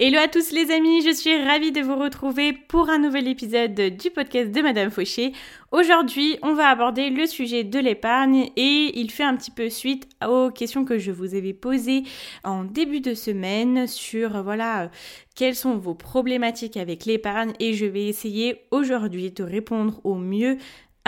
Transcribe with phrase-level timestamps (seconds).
[0.00, 3.74] Hello à tous les amis, je suis ravie de vous retrouver pour un nouvel épisode
[3.74, 5.32] du podcast de Madame Fauché.
[5.72, 10.08] Aujourd'hui, on va aborder le sujet de l'épargne et il fait un petit peu suite
[10.24, 12.04] aux questions que je vous avais posées
[12.44, 14.92] en début de semaine sur voilà
[15.34, 20.58] quelles sont vos problématiques avec l'épargne et je vais essayer aujourd'hui de répondre au mieux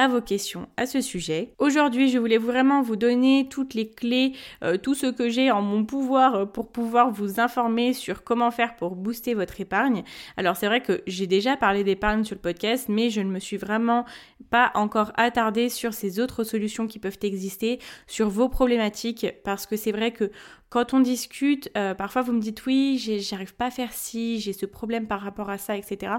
[0.09, 1.53] vos questions à ce sujet.
[1.59, 5.62] Aujourd'hui, je voulais vraiment vous donner toutes les clés, euh, tout ce que j'ai en
[5.62, 10.03] mon pouvoir euh, pour pouvoir vous informer sur comment faire pour booster votre épargne.
[10.37, 13.39] Alors c'est vrai que j'ai déjà parlé d'épargne sur le podcast, mais je ne me
[13.39, 14.05] suis vraiment
[14.51, 19.77] pas encore attardée sur ces autres solutions qui peuvent exister, sur vos problématiques, parce que
[19.77, 20.31] c'est vrai que
[20.71, 24.53] quand on discute, euh, parfois vous me dites oui, j'arrive pas à faire ci, j'ai
[24.53, 26.12] ce problème par rapport à ça, etc.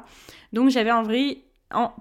[0.51, 1.43] Donc j'avais envie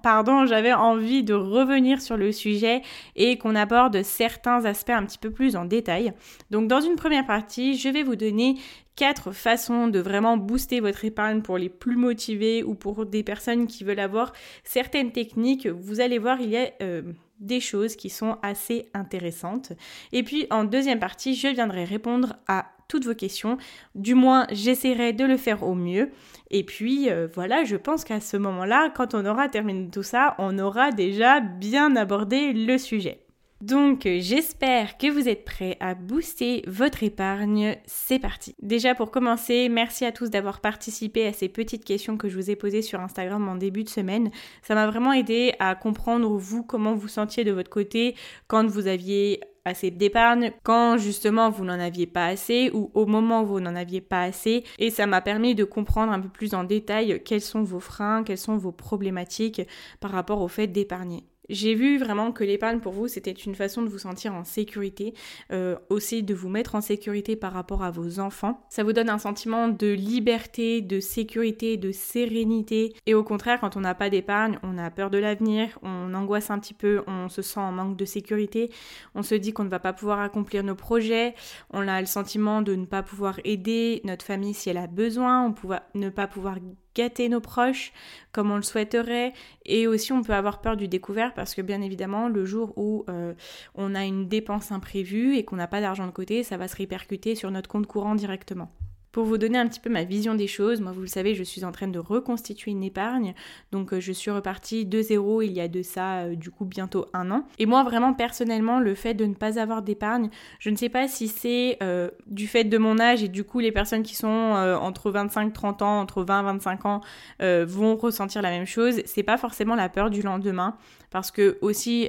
[0.03, 2.83] pardon, j'avais envie de revenir sur le sujet
[3.17, 6.13] et qu'on aborde certains aspects un petit peu plus en détail.
[6.51, 8.57] Donc dans une première partie, je vais vous donner
[8.97, 13.67] quatre façons de vraiment booster votre épargne pour les plus motivés ou pour des personnes
[13.67, 15.67] qui veulent avoir certaines techniques.
[15.67, 17.03] Vous allez voir, il y a euh,
[17.41, 19.73] des choses qui sont assez intéressantes.
[20.13, 23.57] Et puis en deuxième partie, je viendrai répondre à toutes vos questions.
[23.95, 26.11] Du moins, j'essaierai de le faire au mieux.
[26.51, 30.35] Et puis euh, voilà, je pense qu'à ce moment-là, quand on aura terminé tout ça,
[30.39, 33.25] on aura déjà bien abordé le sujet.
[33.61, 37.77] Donc j'espère que vous êtes prêts à booster votre épargne.
[37.85, 38.55] C'est parti.
[38.63, 42.51] Déjà pour commencer, merci à tous d'avoir participé à ces petites questions que je vous
[42.51, 44.31] ai posées sur Instagram en début de semaine.
[44.63, 48.15] Ça m'a vraiment aidé à comprendre vous comment vous sentiez de votre côté
[48.47, 53.43] quand vous aviez assez d'épargne, quand justement vous n'en aviez pas assez ou au moment
[53.43, 54.65] où vous n'en aviez pas assez.
[54.79, 58.25] Et ça m'a permis de comprendre un peu plus en détail quels sont vos freins,
[58.25, 59.61] quelles sont vos problématiques
[60.01, 61.25] par rapport au fait d'épargner.
[61.51, 65.15] J'ai vu vraiment que l'épargne pour vous, c'était une façon de vous sentir en sécurité,
[65.53, 68.65] euh, aussi de vous mettre en sécurité par rapport à vos enfants.
[68.69, 72.95] Ça vous donne un sentiment de liberté, de sécurité, de sérénité.
[73.07, 76.51] Et au contraire, quand on n'a pas d'épargne, on a peur de l'avenir, on angoisse
[76.51, 78.71] un petit peu, on se sent en manque de sécurité,
[79.17, 81.35] on se dit qu'on ne va pas pouvoir accomplir nos projets,
[81.73, 85.47] on a le sentiment de ne pas pouvoir aider notre famille si elle a besoin,
[85.47, 86.59] on ne pas pouvoir
[86.95, 87.93] gâter nos proches
[88.33, 89.33] comme on le souhaiterait
[89.65, 93.05] et aussi on peut avoir peur du découvert parce que bien évidemment le jour où
[93.09, 93.35] euh,
[93.75, 96.77] on a une dépense imprévue et qu'on n'a pas d'argent de côté ça va se
[96.77, 98.71] répercuter sur notre compte courant directement.
[99.13, 101.43] Pour vous donner un petit peu ma vision des choses, moi vous le savez, je
[101.43, 103.35] suis en train de reconstituer une épargne,
[103.73, 106.65] donc euh, je suis repartie de zéro il y a de ça euh, du coup
[106.65, 107.45] bientôt un an.
[107.59, 111.09] Et moi vraiment personnellement, le fait de ne pas avoir d'épargne, je ne sais pas
[111.09, 114.29] si c'est euh, du fait de mon âge et du coup les personnes qui sont
[114.29, 117.01] entre 25-30 ans, entre 20-25 ans
[117.41, 119.03] vont ressentir la même chose.
[119.07, 120.77] C'est pas forcément la peur du lendemain,
[121.11, 122.09] parce que aussi,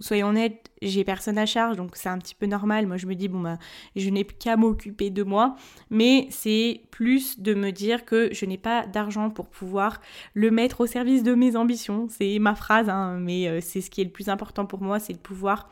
[0.00, 2.86] soyons honnêtes, j'ai personne à charge, donc c'est un petit peu normal.
[2.86, 3.58] Moi je me dis bon bah
[3.96, 5.56] je n'ai qu'à m'occuper de moi,
[5.90, 10.00] mais c'est plus de me dire que je n'ai pas d'argent pour pouvoir
[10.34, 12.06] le mettre au service de mes ambitions.
[12.10, 14.98] C'est ma phrase, hein, mais euh, c'est ce qui est le plus important pour moi,
[14.98, 15.68] c'est de pouvoir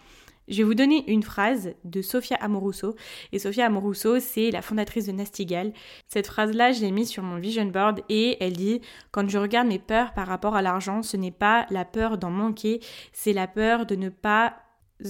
[0.50, 2.96] je vais vous donner une phrase de Sophia Amoruso.
[3.32, 5.72] Et Sophia Amoruso, c'est la fondatrice de Nastigal.
[6.08, 8.80] Cette phrase-là, je l'ai mise sur mon vision board et elle dit
[9.12, 12.30] Quand je regarde mes peurs par rapport à l'argent, ce n'est pas la peur d'en
[12.30, 12.80] manquer,
[13.12, 14.56] c'est la peur de ne pas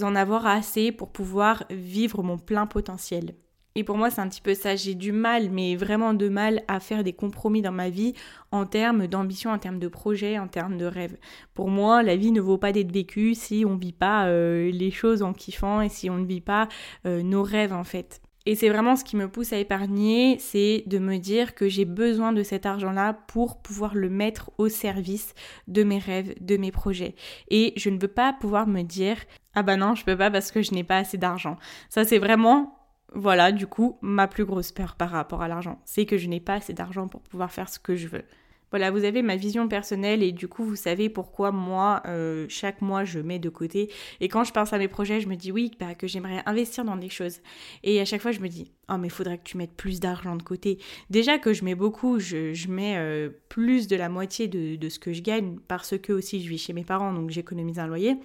[0.03, 3.35] en avoir assez pour pouvoir vivre mon plein potentiel.
[3.77, 4.75] Et pour moi, c'est un petit peu ça.
[4.75, 8.15] J'ai du mal, mais vraiment de mal à faire des compromis dans ma vie
[8.51, 11.17] en termes d'ambition, en termes de projet, en termes de rêve.
[11.55, 14.71] Pour moi, la vie ne vaut pas d'être vécue si on ne vit pas euh,
[14.73, 16.69] les choses en kiffant et si on ne vit pas
[17.07, 18.21] euh, nos rêves en fait.
[18.47, 21.85] Et c'est vraiment ce qui me pousse à épargner, c'est de me dire que j'ai
[21.85, 25.35] besoin de cet argent-là pour pouvoir le mettre au service
[25.69, 27.15] de mes rêves, de mes projets.
[27.49, 29.19] Et je ne veux pas pouvoir me dire
[29.55, 31.57] ah bah non, je peux pas parce que je n'ai pas assez d'argent.
[31.89, 32.77] Ça c'est vraiment
[33.13, 36.41] voilà, du coup, ma plus grosse peur par rapport à l'argent, c'est que je n'ai
[36.41, 38.25] pas assez d'argent pour pouvoir faire ce que je veux.
[38.71, 42.81] Voilà, vous avez ma vision personnelle et du coup vous savez pourquoi moi, euh, chaque
[42.83, 43.91] mois, je mets de côté.
[44.21, 46.85] Et quand je pense à mes projets, je me dis oui, bah, que j'aimerais investir
[46.85, 47.41] dans des choses.
[47.83, 50.37] Et à chaque fois, je me dis, oh mais faudrait que tu mettes plus d'argent
[50.37, 50.79] de côté.
[51.11, 55.13] Déjà que je mets beaucoup, je, mets euh, plus de la moitié de, ce que
[55.13, 58.17] je gagne parce que aussi je vis chez mes parents, donc j'économise un loyer.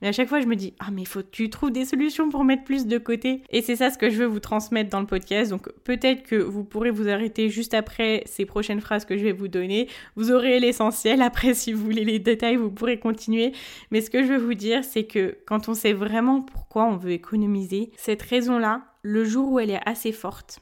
[0.00, 1.84] Mais à chaque fois, je me dis, ah mais il faut que tu trouves des
[1.84, 3.42] solutions pour mettre plus de côté.
[3.50, 5.50] Et c'est ça ce que je veux vous transmettre dans le podcast.
[5.50, 9.32] Donc peut-être que vous pourrez vous arrêter juste après ces prochaines phrases que je vais
[9.32, 11.22] vous donner vous aurez l'essentiel.
[11.22, 13.52] Après, si vous voulez les détails, vous pourrez continuer.
[13.90, 16.96] Mais ce que je veux vous dire, c'est que quand on sait vraiment pourquoi on
[16.96, 20.60] veut économiser, cette raison-là, le jour où elle est assez forte,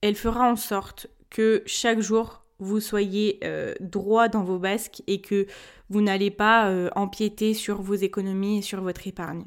[0.00, 5.20] elle fera en sorte que chaque jour, vous soyez euh, droit dans vos basques et
[5.20, 5.46] que
[5.90, 9.44] vous n'allez pas euh, empiéter sur vos économies et sur votre épargne.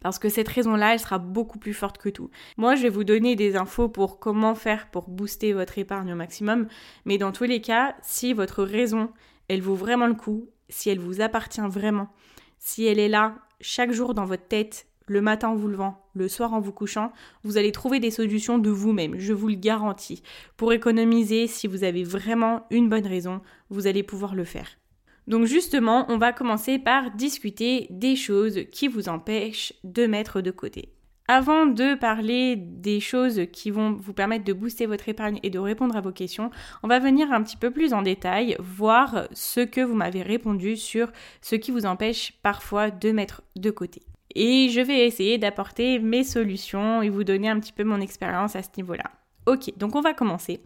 [0.00, 2.30] Parce que cette raison-là, elle sera beaucoup plus forte que tout.
[2.56, 6.16] Moi, je vais vous donner des infos pour comment faire pour booster votre épargne au
[6.16, 6.68] maximum.
[7.04, 9.10] Mais dans tous les cas, si votre raison,
[9.48, 12.08] elle vaut vraiment le coup, si elle vous appartient vraiment,
[12.58, 16.28] si elle est là chaque jour dans votre tête, le matin en vous levant, le
[16.28, 17.12] soir en vous couchant,
[17.42, 20.22] vous allez trouver des solutions de vous-même, je vous le garantis.
[20.56, 24.79] Pour économiser, si vous avez vraiment une bonne raison, vous allez pouvoir le faire.
[25.30, 30.50] Donc justement, on va commencer par discuter des choses qui vous empêchent de mettre de
[30.50, 30.88] côté.
[31.28, 35.60] Avant de parler des choses qui vont vous permettre de booster votre épargne et de
[35.60, 36.50] répondre à vos questions,
[36.82, 40.74] on va venir un petit peu plus en détail, voir ce que vous m'avez répondu
[40.74, 41.12] sur
[41.42, 44.02] ce qui vous empêche parfois de mettre de côté.
[44.34, 48.56] Et je vais essayer d'apporter mes solutions et vous donner un petit peu mon expérience
[48.56, 49.04] à ce niveau-là.
[49.46, 50.60] Ok, donc on va commencer.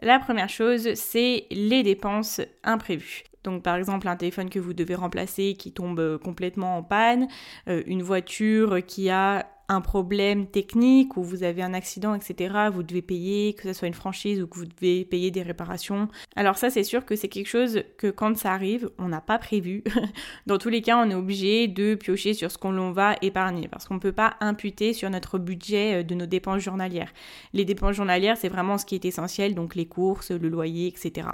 [0.00, 3.24] La première chose, c'est les dépenses imprévues.
[3.48, 7.28] Donc par exemple un téléphone que vous devez remplacer qui tombe euh, complètement en panne,
[7.68, 12.82] euh, une voiture qui a un problème technique ou vous avez un accident, etc., vous
[12.82, 16.08] devez payer, que ce soit une franchise ou que vous devez payer des réparations.
[16.36, 19.38] Alors ça, c'est sûr que c'est quelque chose que quand ça arrive, on n'a pas
[19.38, 19.84] prévu.
[20.46, 23.86] Dans tous les cas, on est obligé de piocher sur ce qu'on va épargner parce
[23.86, 27.12] qu'on ne peut pas imputer sur notre budget euh, de nos dépenses journalières.
[27.52, 31.28] Les dépenses journalières, c'est vraiment ce qui est essentiel, donc les courses, le loyer, etc.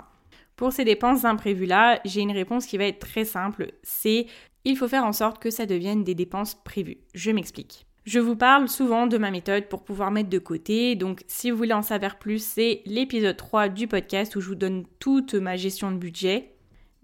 [0.57, 4.27] Pour ces dépenses imprévues-là, j'ai une réponse qui va être très simple, c'est
[4.65, 6.99] il faut faire en sorte que ça devienne des dépenses prévues.
[7.15, 7.87] Je m'explique.
[8.05, 11.57] Je vous parle souvent de ma méthode pour pouvoir mettre de côté, donc si vous
[11.57, 15.57] voulez en savoir plus, c'est l'épisode 3 du podcast où je vous donne toute ma
[15.57, 16.54] gestion de budget.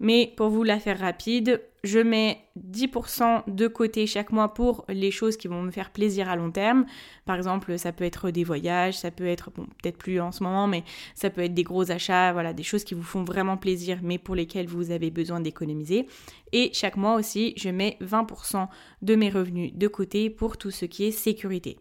[0.03, 5.11] Mais pour vous la faire rapide, je mets 10% de côté chaque mois pour les
[5.11, 6.87] choses qui vont me faire plaisir à long terme.
[7.25, 10.41] Par exemple, ça peut être des voyages, ça peut être, bon, peut-être plus en ce
[10.41, 10.83] moment, mais
[11.13, 14.17] ça peut être des gros achats, voilà, des choses qui vous font vraiment plaisir, mais
[14.17, 16.07] pour lesquelles vous avez besoin d'économiser.
[16.51, 18.69] Et chaque mois aussi, je mets 20%
[19.03, 21.77] de mes revenus de côté pour tout ce qui est sécurité.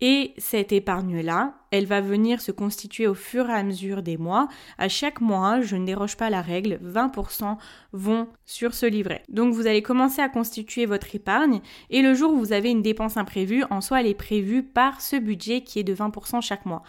[0.00, 4.48] Et cette épargne-là, elle va venir se constituer au fur et à mesure des mois.
[4.78, 7.56] À chaque mois, je ne déroge pas la règle, 20%
[7.92, 9.22] vont sur ce livret.
[9.28, 11.60] Donc vous allez commencer à constituer votre épargne
[11.90, 15.00] et le jour où vous avez une dépense imprévue, en soi elle est prévue par
[15.00, 16.82] ce budget qui est de 20% chaque mois.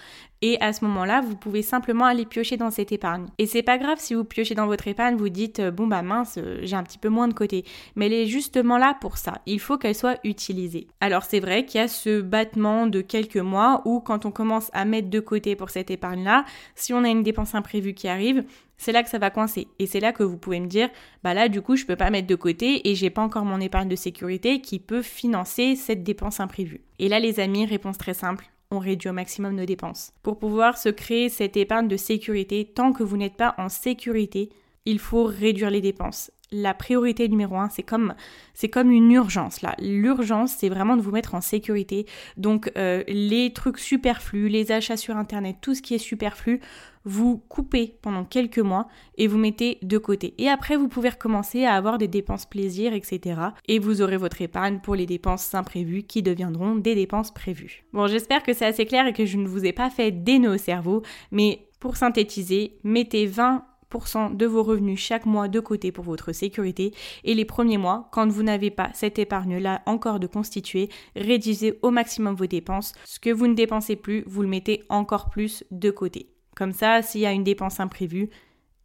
[0.44, 3.28] Et à ce moment-là, vous pouvez simplement aller piocher dans cette épargne.
[3.38, 6.02] Et c'est pas grave si vous piochez dans votre épargne, vous dites euh, bon bah
[6.02, 7.64] mince, euh, j'ai un petit peu moins de côté.
[7.96, 9.42] Mais elle est justement là pour ça.
[9.46, 10.88] Il faut qu'elle soit utilisée.
[11.00, 14.72] Alors c'est vrai qu'il y a ce battement de quelques mois où quand on commence
[14.74, 18.44] à mettre de côté pour cette épargne-là, si on a une dépense imprévue qui arrive,
[18.78, 19.68] c'est là que ça va coincer.
[19.78, 20.90] Et c'est là que vous pouvez me dire,
[21.24, 23.62] bah là, du coup, je peux pas mettre de côté et j'ai pas encore mon
[23.62, 26.82] épargne de sécurité qui peut financer cette dépense imprévue.
[26.98, 30.14] Et là, les amis, réponse très simple on réduit au maximum nos dépenses.
[30.24, 34.50] Pour pouvoir se créer cette épargne de sécurité, tant que vous n'êtes pas en sécurité,
[34.86, 36.32] il faut réduire les dépenses.
[36.54, 38.14] La priorité numéro un, c'est comme
[38.54, 39.74] c'est comme une urgence là.
[39.80, 42.06] L'urgence, c'est vraiment de vous mettre en sécurité.
[42.36, 46.60] Donc euh, les trucs superflus, les achats sur internet, tout ce qui est superflu,
[47.06, 50.34] vous coupez pendant quelques mois et vous mettez de côté.
[50.38, 53.40] Et après, vous pouvez recommencer à avoir des dépenses plaisir, etc.
[53.68, 57.86] Et vous aurez votre épargne pour les dépenses imprévues qui deviendront des dépenses prévues.
[57.94, 60.42] Bon, j'espère que c'est assez clair et que je ne vous ai pas fait des
[60.48, 66.06] au cerveau, mais pour synthétiser, mettez 20% de vos revenus chaque mois de côté pour
[66.06, 66.94] votre sécurité
[67.24, 71.92] et les premiers mois, quand vous n'avez pas cette épargne-là encore de constituer, réduisez au
[71.92, 72.94] maximum vos dépenses.
[73.06, 76.28] Ce que vous ne dépensez plus, vous le mettez encore plus de côté.
[76.56, 78.30] Comme ça, s'il y a une dépense imprévue,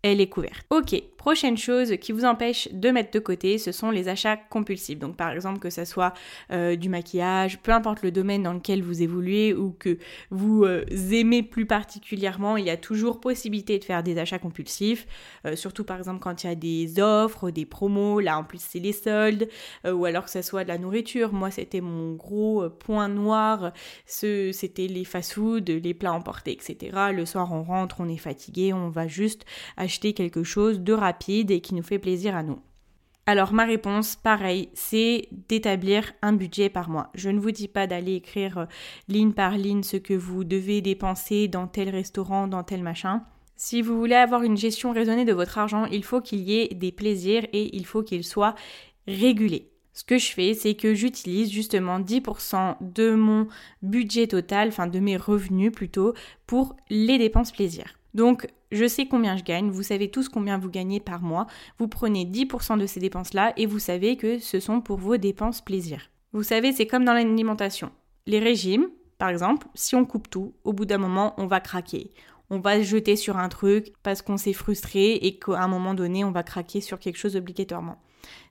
[0.03, 0.67] elle est couverte.
[0.71, 0.95] Ok,
[1.27, 5.01] Prochaine chose qui vous empêche de mettre de côté, ce sont les achats compulsifs.
[5.01, 6.15] Donc par exemple que ça soit
[6.53, 9.99] euh, du maquillage, peu importe le domaine dans lequel vous évoluez ou que
[10.31, 15.09] vous euh, aimez plus particulièrement, il y a toujours possibilité de faire des achats compulsifs.
[15.47, 18.61] Euh, surtout par exemple quand il y a des offres, des promos, là en plus
[18.63, 19.49] c'est les soldes,
[19.85, 21.33] ou alors que ça soit de la nourriture.
[21.33, 23.73] Moi c'était mon gros point noir,
[24.05, 27.11] c'était les fast-food, les plats emportés, etc.
[27.13, 29.45] Le soir on rentre, on est fatigué, on va juste
[29.77, 32.61] acheter quelque chose de rapide et qui nous fait plaisir à nous.
[33.29, 37.11] Alors ma réponse, pareil, c'est d'établir un budget par mois.
[37.15, 38.67] Je ne vous dis pas d'aller écrire euh,
[39.09, 43.25] ligne par ligne ce que vous devez dépenser dans tel restaurant, dans tel machin.
[43.57, 46.69] Si vous voulez avoir une gestion raisonnée de votre argent, il faut qu'il y ait
[46.69, 48.55] des plaisirs et il faut qu'ils soient
[49.09, 49.73] régulés.
[49.93, 53.49] Ce que je fais, c'est que j'utilise justement 10% de mon
[53.83, 56.13] budget total, enfin de mes revenus plutôt,
[56.47, 57.99] pour les dépenses plaisirs.
[58.13, 58.47] Donc,
[58.77, 61.47] je sais combien je gagne, vous savez tous combien vous gagnez par mois,
[61.79, 65.61] vous prenez 10% de ces dépenses-là et vous savez que ce sont pour vos dépenses
[65.61, 66.11] plaisir.
[66.33, 67.91] Vous savez, c'est comme dans l'alimentation.
[68.27, 72.13] Les régimes, par exemple, si on coupe tout, au bout d'un moment, on va craquer.
[72.51, 75.95] On va se jeter sur un truc parce qu'on s'est frustré et qu'à un moment
[75.95, 78.01] donné, on va craquer sur quelque chose obligatoirement.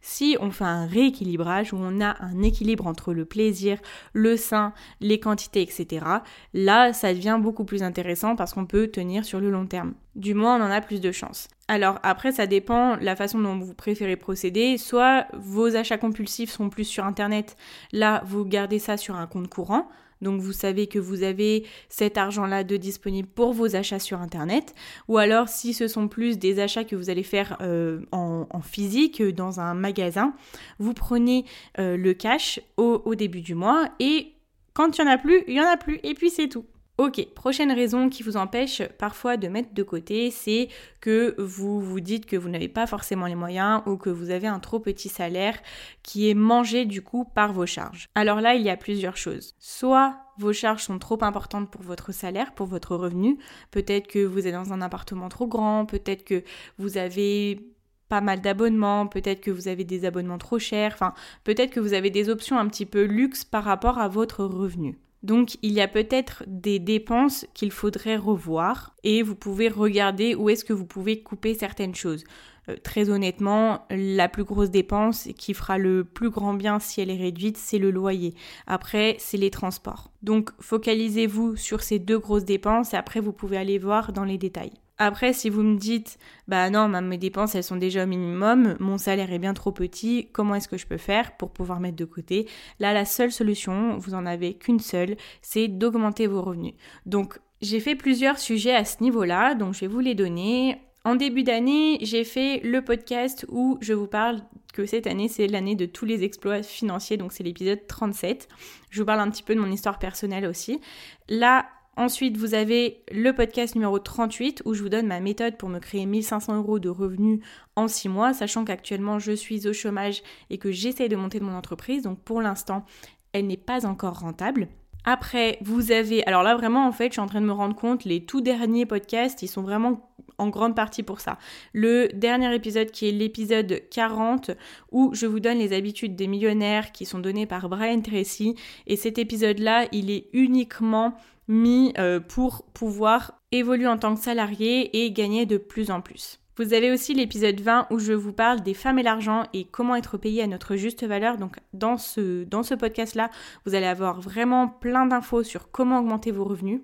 [0.01, 3.79] Si on fait un rééquilibrage où on a un équilibre entre le plaisir,
[4.13, 6.05] le sein, les quantités, etc.,
[6.53, 9.93] là, ça devient beaucoup plus intéressant parce qu'on peut tenir sur le long terme.
[10.15, 11.47] Du moins, on en a plus de chance.
[11.67, 14.77] Alors après, ça dépend la façon dont vous préférez procéder.
[14.77, 17.57] Soit vos achats compulsifs sont plus sur Internet,
[17.91, 19.89] là, vous gardez ça sur un compte courant.
[20.25, 24.73] Donc vous savez que vous avez cet argent-là de disponible pour vos achats sur Internet.
[25.07, 29.21] Ou alors si ce sont plus des achats que vous allez faire euh, en, physique,
[29.21, 30.33] dans un magasin,
[30.79, 31.45] vous prenez
[31.77, 34.33] euh, le cash au, au début du mois et
[34.73, 35.99] quand il n'y en a plus, il n'y en a plus.
[36.01, 36.65] Et puis c'est tout.
[36.97, 40.69] Ok, prochaine raison qui vous empêche parfois de mettre de côté, c'est
[41.01, 44.47] que vous vous dites que vous n'avez pas forcément les moyens ou que vous avez
[44.47, 45.59] un trop petit salaire
[46.03, 48.07] qui est mangé du coup par vos charges.
[48.15, 49.55] Alors là, il y a plusieurs choses.
[49.59, 53.39] Soit vos charges sont trop importantes pour votre salaire, pour votre revenu,
[53.71, 56.43] peut-être que vous êtes dans un appartement trop grand, peut-être que
[56.77, 57.75] vous avez
[58.07, 61.93] pas mal d'abonnements, peut-être que vous avez des abonnements trop chers, enfin peut-être que vous
[61.93, 64.97] avez des options un petit peu luxe par rapport à votre revenu.
[65.25, 70.51] Donc il y a peut-être des dépenses qu'il faudrait revoir et vous pouvez regarder où
[70.51, 72.23] est-ce que vous pouvez couper certaines choses.
[72.69, 77.09] Euh, très honnêtement, la plus grosse dépense qui fera le plus grand bien si elle
[77.09, 78.35] est réduite, c'est le loyer.
[78.67, 80.11] Après, c'est les transports.
[80.21, 84.37] Donc focalisez-vous sur ces deux grosses dépenses et après vous pouvez aller voir dans les
[84.37, 84.73] détails.
[84.97, 88.97] Après, si vous me dites, bah non, mes dépenses, elles sont déjà au minimum, mon
[88.97, 92.05] salaire est bien trop petit, comment est-ce que je peux faire pour pouvoir mettre de
[92.05, 92.47] côté?
[92.79, 96.75] Là, la seule solution, vous en avez qu'une seule, c'est d'augmenter vos revenus.
[97.05, 100.77] Donc, j'ai fait plusieurs sujets à ce niveau-là, donc je vais vous les donner.
[101.03, 104.41] En début d'année, j'ai fait le podcast où je vous parle
[104.73, 108.47] que cette année, c'est l'année de tous les exploits financiers, donc c'est l'épisode 37.
[108.89, 110.81] Je vous parle un petit peu de mon histoire personnelle aussi.
[111.29, 111.65] Là,
[111.97, 115.79] Ensuite, vous avez le podcast numéro 38 où je vous donne ma méthode pour me
[115.79, 117.39] créer 1500 euros de revenus
[117.77, 121.55] en 6 mois, sachant qu'actuellement je suis au chômage et que j'essaie de monter mon
[121.55, 122.03] entreprise.
[122.03, 122.85] Donc pour l'instant,
[123.31, 124.67] elle n'est pas encore rentable.
[125.05, 126.25] Après, vous avez...
[126.27, 128.41] Alors là, vraiment, en fait, je suis en train de me rendre compte, les tout
[128.41, 131.37] derniers podcasts, ils sont vraiment en grande partie pour ça.
[131.73, 134.51] Le dernier épisode qui est l'épisode 40
[134.91, 138.55] où je vous donne les habitudes des millionnaires qui sont données par Brian Tracy.
[138.87, 141.15] Et cet épisode-là, il est uniquement
[141.47, 146.39] mis euh, pour pouvoir évoluer en tant que salarié et gagner de plus en plus.
[146.57, 149.95] Vous avez aussi l'épisode 20 où je vous parle des femmes et l'argent et comment
[149.95, 151.37] être payé à notre juste valeur.
[151.37, 153.29] Donc dans ce, dans ce podcast-là,
[153.65, 156.79] vous allez avoir vraiment plein d'infos sur comment augmenter vos revenus.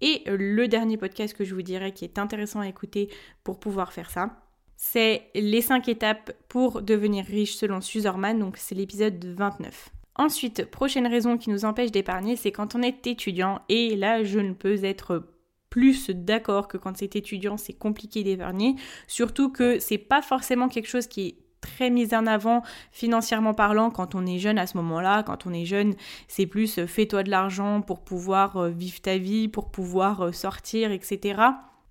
[0.00, 3.08] Et le dernier podcast que je vous dirais qui est intéressant à écouter
[3.42, 4.40] pour pouvoir faire ça,
[4.76, 9.90] c'est les 5 étapes pour devenir riche selon Suzerman, donc c'est l'épisode 29.
[10.16, 13.60] Ensuite, prochaine raison qui nous empêche d'épargner, c'est quand on est étudiant.
[13.68, 15.26] Et là, je ne peux être
[15.70, 18.76] plus d'accord que quand c'est étudiant, c'est compliqué d'épargner.
[19.08, 21.34] Surtout que c'est pas forcément quelque chose qui est
[21.64, 25.22] très mis en avant financièrement parlant quand on est jeune à ce moment-là.
[25.22, 25.94] Quand on est jeune,
[26.28, 30.32] c'est plus euh, fais-toi de l'argent pour pouvoir euh, vivre ta vie, pour pouvoir euh,
[30.32, 31.42] sortir, etc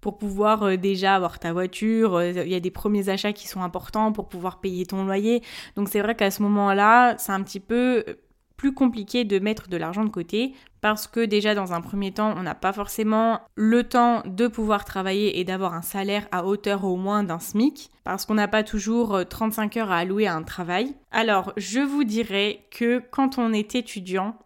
[0.02, 4.12] pour pouvoir déjà avoir ta voiture, il y a des premiers achats qui sont importants
[4.12, 5.42] pour pouvoir payer ton loyer.
[5.78, 8.04] Donc c'est vrai qu'à ce moment-là, c'est un petit peu
[8.58, 12.36] plus compliqué de mettre de l'argent de côté parce que déjà dans un premier temps,
[12.38, 16.84] on n'a pas forcément le temps de pouvoir travailler et d'avoir un salaire à hauteur
[16.84, 20.44] au moins d'un SMIC parce qu'on n'a pas toujours 35 heures à allouer à un
[20.44, 20.94] travail.
[21.10, 24.38] Alors, je vous dirais que quand on est étudiant,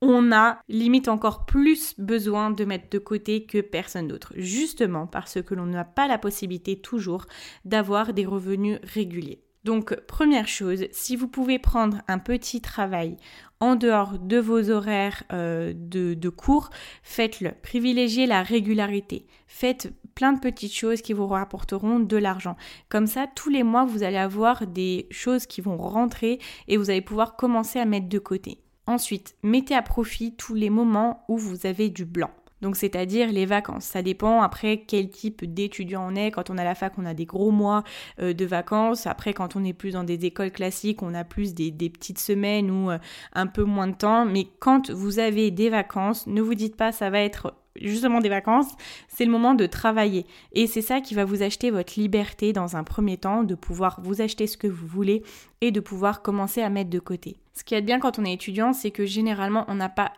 [0.00, 5.42] on a limite encore plus besoin de mettre de côté que personne d'autre, justement parce
[5.42, 7.26] que l'on n'a pas la possibilité toujours
[7.64, 9.42] d'avoir des revenus réguliers.
[9.64, 13.16] Donc première chose, si vous pouvez prendre un petit travail
[13.60, 16.70] en dehors de vos horaires euh, de, de, cours,
[17.04, 17.52] faites-le.
[17.62, 19.24] Privilégiez la régularité.
[19.46, 22.56] Faites plein de petites choses qui vous rapporteront de l'argent.
[22.88, 26.90] Comme ça, tous les mois, vous allez avoir des choses qui vont rentrer et vous
[26.90, 28.58] allez pouvoir commencer à mettre de côté.
[28.88, 32.30] Ensuite, mettez à profit tous les moments où vous avez du blanc.
[32.62, 33.84] Donc c'est-à-dire les vacances.
[33.84, 36.30] Ça dépend après quel type d'étudiant on est.
[36.30, 37.82] Quand on a la fac, on a des gros mois
[38.20, 39.06] euh, de vacances.
[39.06, 42.70] Après, quand on est plus dans des écoles classiques, on a plus des, petites semaines
[42.70, 42.98] ou euh,
[43.34, 44.24] un peu moins de temps.
[44.24, 48.28] Mais quand vous avez des vacances, ne vous dites pas ça va être justement des
[48.28, 48.68] vacances,
[49.08, 50.26] c'est le moment de travailler.
[50.52, 53.98] Et c'est ça qui va vous acheter votre liberté dans un premier temps, de pouvoir
[54.02, 55.22] vous acheter ce que vous voulez
[55.60, 57.38] et de pouvoir commencer à mettre de côté.
[57.54, 60.12] Ce qui est bien quand on est étudiant, c'est que généralement on n'a pas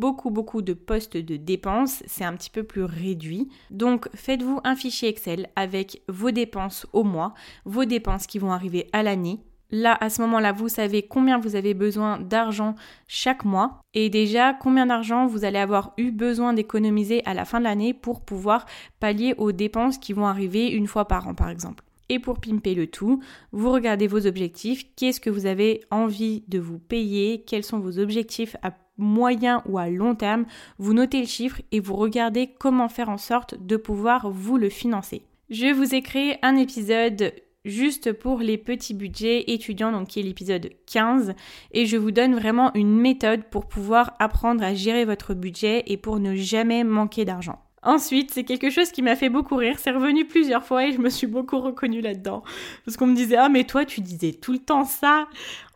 [0.00, 3.48] beaucoup beaucoup de postes de dépenses, c'est un petit peu plus réduit.
[3.70, 7.34] Donc faites-vous un fichier Excel avec vos dépenses au mois,
[7.66, 9.40] vos dépenses qui vont arriver à l'année,
[9.72, 12.74] Là, à ce moment-là, vous savez combien vous avez besoin d'argent
[13.06, 17.60] chaque mois et déjà combien d'argent vous allez avoir eu besoin d'économiser à la fin
[17.60, 18.66] de l'année pour pouvoir
[18.98, 21.84] pallier aux dépenses qui vont arriver une fois par an, par exemple.
[22.08, 26.58] Et pour pimper le tout, vous regardez vos objectifs, qu'est-ce que vous avez envie de
[26.58, 30.46] vous payer, quels sont vos objectifs à moyen ou à long terme,
[30.78, 34.68] vous notez le chiffre et vous regardez comment faire en sorte de pouvoir vous le
[34.68, 35.22] financer.
[35.50, 37.32] Je vous ai créé un épisode
[37.64, 41.34] juste pour les petits budgets étudiants, donc qui est l'épisode 15.
[41.72, 45.96] Et je vous donne vraiment une méthode pour pouvoir apprendre à gérer votre budget et
[45.96, 47.58] pour ne jamais manquer d'argent.
[47.82, 49.78] Ensuite, c'est quelque chose qui m'a fait beaucoup rire.
[49.78, 52.42] C'est revenu plusieurs fois et je me suis beaucoup reconnue là-dedans.
[52.84, 55.26] Parce qu'on me disait, ah mais toi tu disais tout le temps ça.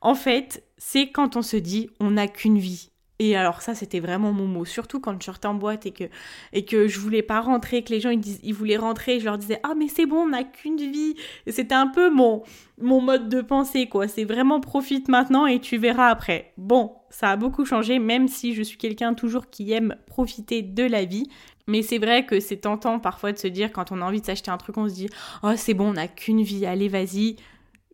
[0.03, 2.91] En fait, c'est quand on se dit, on n'a qu'une vie.
[3.21, 4.65] Et alors ça, c'était vraiment mon mot.
[4.65, 6.05] Surtout quand je sortais en boîte et que,
[6.53, 9.25] et que je voulais pas rentrer, que les gens ils, disent, ils voulaient rentrer, je
[9.25, 11.15] leur disais ah mais c'est bon, on n'a qu'une vie.
[11.47, 12.43] C'était un peu mon
[12.81, 14.09] mon mode de pensée quoi.
[14.09, 16.53] C'est vraiment profite maintenant et tu verras après.
[16.57, 20.83] Bon, ça a beaucoup changé, même si je suis quelqu'un toujours qui aime profiter de
[20.83, 21.29] la vie.
[21.67, 24.27] Mais c'est vrai que c'est tentant parfois de se dire quand on a envie de
[24.27, 25.09] s'acheter un truc, on se dit
[25.45, 27.37] oh c'est bon, on n'a qu'une vie, allez vas-y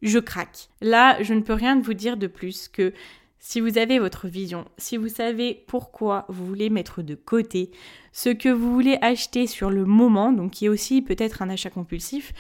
[0.03, 0.69] je craque.
[0.81, 2.93] Là, je ne peux rien vous dire de plus que
[3.41, 7.71] si vous avez votre vision, si vous savez pourquoi vous voulez mettre de côté
[8.13, 11.71] ce que vous voulez acheter sur le moment, donc qui est aussi peut-être un achat
[11.71, 12.33] compulsif,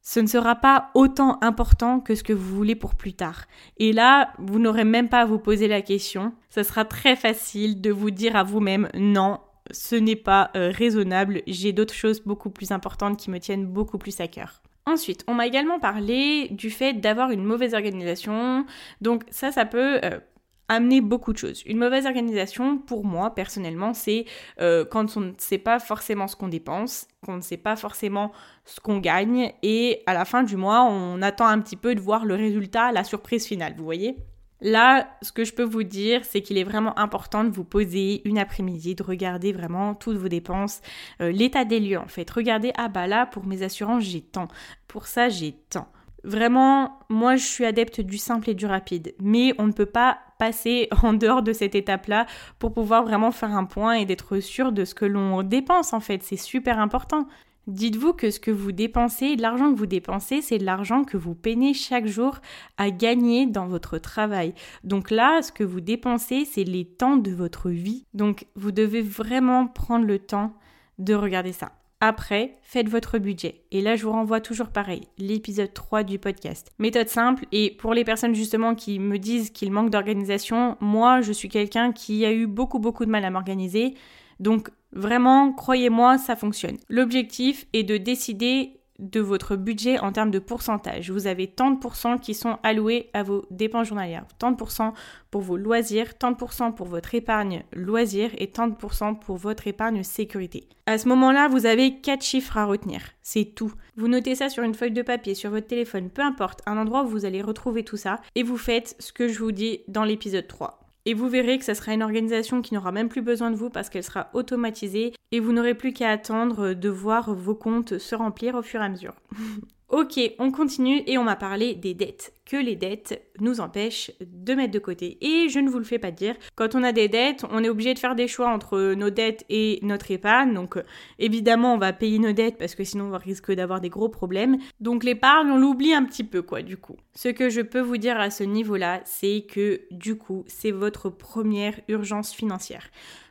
[0.00, 3.46] ce ne sera pas autant important que ce que vous voulez pour plus tard.
[3.76, 6.32] Et là, vous n'aurez même pas à vous poser la question.
[6.48, 11.42] Ça sera très facile de vous dire à vous-même non, ce n'est pas euh, raisonnable,
[11.46, 14.62] j'ai d'autres choses beaucoup plus importantes qui me tiennent beaucoup plus à cœur.
[14.88, 18.64] Ensuite, on m'a également parlé du fait d'avoir une mauvaise organisation.
[19.00, 20.20] Donc ça, ça peut euh,
[20.68, 21.62] amener beaucoup de choses.
[21.66, 24.26] Une mauvaise organisation, pour moi, personnellement, c'est
[24.60, 28.30] euh, quand on ne sait pas forcément ce qu'on dépense, qu'on ne sait pas forcément
[28.64, 32.00] ce qu'on gagne, et à la fin du mois, on attend un petit peu de
[32.00, 34.16] voir le résultat, la surprise finale, vous voyez?
[34.60, 38.26] Là, ce que je peux vous dire, c'est qu'il est vraiment important de vous poser
[38.26, 40.80] une après-midi, de regarder vraiment toutes vos dépenses,
[41.20, 42.28] euh, l'état des lieux en fait.
[42.30, 44.48] Regardez, ah bah là, pour mes assurances, j'ai tant.
[44.88, 45.88] Pour ça, j'ai tant.
[46.24, 49.14] Vraiment, moi, je suis adepte du simple et du rapide.
[49.20, 52.26] Mais on ne peut pas passer en dehors de cette étape-là
[52.58, 56.00] pour pouvoir vraiment faire un point et d'être sûr de ce que l'on dépense en
[56.00, 56.22] fait.
[56.22, 57.28] C'est super important.
[57.66, 61.74] Dites-vous que ce que vous dépensez, l'argent que vous dépensez, c'est l'argent que vous peinez
[61.74, 62.38] chaque jour
[62.76, 64.54] à gagner dans votre travail.
[64.84, 68.06] Donc là, ce que vous dépensez, c'est les temps de votre vie.
[68.14, 70.54] Donc vous devez vraiment prendre le temps
[70.98, 71.72] de regarder ça.
[72.00, 73.62] Après, faites votre budget.
[73.72, 76.70] Et là, je vous renvoie toujours pareil, l'épisode 3 du podcast.
[76.78, 81.32] Méthode simple, et pour les personnes justement qui me disent qu'ils manquent d'organisation, moi, je
[81.32, 83.94] suis quelqu'un qui a eu beaucoup, beaucoup de mal à m'organiser.
[84.40, 86.78] Donc vraiment, croyez-moi, ça fonctionne.
[86.88, 91.10] L'objectif est de décider de votre budget en termes de pourcentage.
[91.10, 94.94] Vous avez tant de pourcents qui sont alloués à vos dépenses journalières, tant de pourcents
[95.30, 99.36] pour vos loisirs, tant de pourcents pour votre épargne loisirs et tant de pourcents pour
[99.36, 100.68] votre épargne sécurité.
[100.86, 103.02] À ce moment-là, vous avez quatre chiffres à retenir.
[103.22, 103.72] C'est tout.
[103.96, 107.02] Vous notez ça sur une feuille de papier, sur votre téléphone, peu importe, un endroit
[107.02, 110.04] où vous allez retrouver tout ça et vous faites ce que je vous dis dans
[110.04, 110.85] l'épisode 3.
[111.06, 113.70] Et vous verrez que ce sera une organisation qui n'aura même plus besoin de vous
[113.70, 118.14] parce qu'elle sera automatisée et vous n'aurez plus qu'à attendre de voir vos comptes se
[118.16, 119.14] remplir au fur et à mesure.
[119.88, 124.52] Ok, on continue et on m'a parlé des dettes, que les dettes nous empêchent de
[124.54, 125.16] mettre de côté.
[125.20, 127.68] Et je ne vous le fais pas dire, quand on a des dettes, on est
[127.68, 130.54] obligé de faire des choix entre nos dettes et notre épargne.
[130.54, 130.76] Donc
[131.20, 134.58] évidemment, on va payer nos dettes parce que sinon on risque d'avoir des gros problèmes.
[134.80, 136.96] Donc l'épargne, on l'oublie un petit peu quoi du coup.
[137.14, 141.10] Ce que je peux vous dire à ce niveau-là, c'est que du coup, c'est votre
[141.10, 142.90] première urgence financière.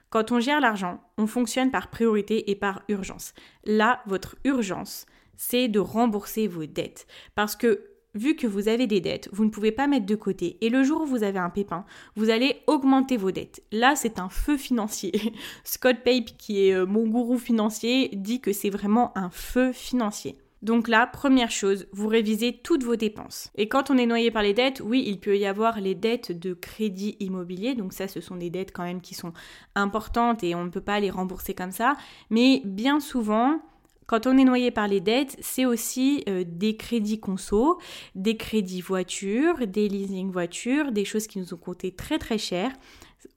[0.09, 3.33] Quand on gère l'argent, on fonctionne par priorité et par urgence.
[3.65, 5.05] Là, votre urgence,
[5.37, 7.07] c'est de rembourser vos dettes.
[7.35, 7.81] Parce que
[8.15, 10.57] vu que vous avez des dettes, vous ne pouvez pas mettre de côté.
[10.61, 13.61] Et le jour où vous avez un pépin, vous allez augmenter vos dettes.
[13.71, 15.11] Là, c'est un feu financier.
[15.63, 20.37] Scott Pape, qui est euh, mon gourou financier, dit que c'est vraiment un feu financier.
[20.61, 23.51] Donc là, première chose, vous révisez toutes vos dépenses.
[23.55, 26.31] Et quand on est noyé par les dettes, oui, il peut y avoir les dettes
[26.31, 27.75] de crédit immobilier.
[27.75, 29.31] Donc ça, ce sont des dettes quand même qui sont
[29.75, 31.97] importantes et on ne peut pas les rembourser comme ça.
[32.31, 33.59] Mais bien souvent,
[34.07, 37.79] quand on est noyé par les dettes, c'est aussi euh, des crédits conso,
[38.13, 42.71] des crédits voitures, des leasing voitures, des choses qui nous ont coûté très très cher.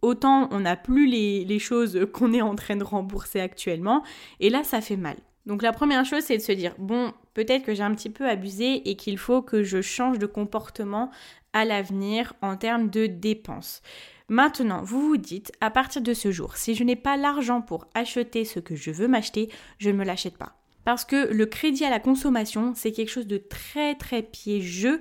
[0.02, 4.02] Autant on n'a plus les choses qu'on est en train de rembourser actuellement,
[4.40, 5.16] et là ça fait mal.
[5.48, 8.28] Donc la première chose, c'est de se dire, bon, peut-être que j'ai un petit peu
[8.28, 11.11] abusé et qu'il faut que je change de comportement
[11.54, 13.81] à l'avenir en termes de dépenses.
[14.28, 17.86] Maintenant, vous vous dites, à partir de ce jour, si je n'ai pas l'argent pour
[17.94, 20.54] acheter ce que je veux m'acheter, je ne me l'achète pas.
[20.84, 25.00] Parce que le crédit à la consommation, c'est quelque chose de très très piégeux.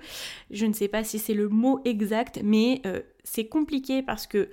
[0.49, 4.49] Je ne sais pas si c'est le mot exact, mais euh, c'est compliqué parce que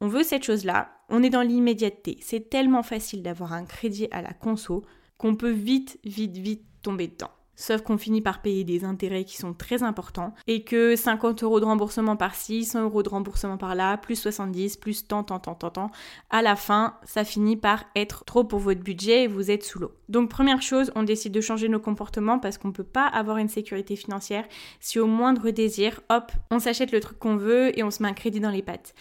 [0.00, 2.18] on veut cette chose-là, on est dans l'immédiateté.
[2.20, 4.84] C'est tellement facile d'avoir un crédit à la conso
[5.18, 7.30] qu'on peut vite, vite, vite tomber dedans.
[7.56, 11.60] Sauf qu'on finit par payer des intérêts qui sont très importants et que 50 euros
[11.60, 15.70] de remboursement par-ci, 100 euros de remboursement par-là, plus 70, plus tant, tant, tant, tant,
[15.70, 15.90] tant,
[16.30, 19.78] à la fin, ça finit par être trop pour votre budget et vous êtes sous
[19.78, 19.92] l'eau.
[20.08, 23.38] Donc première chose, on décide de changer nos comportements parce qu'on ne peut pas avoir
[23.38, 24.44] une sécurité financière
[24.80, 28.08] si au moindre désir, hop, on s'achète le truc qu'on veut et on se met
[28.08, 28.94] un crédit dans les pattes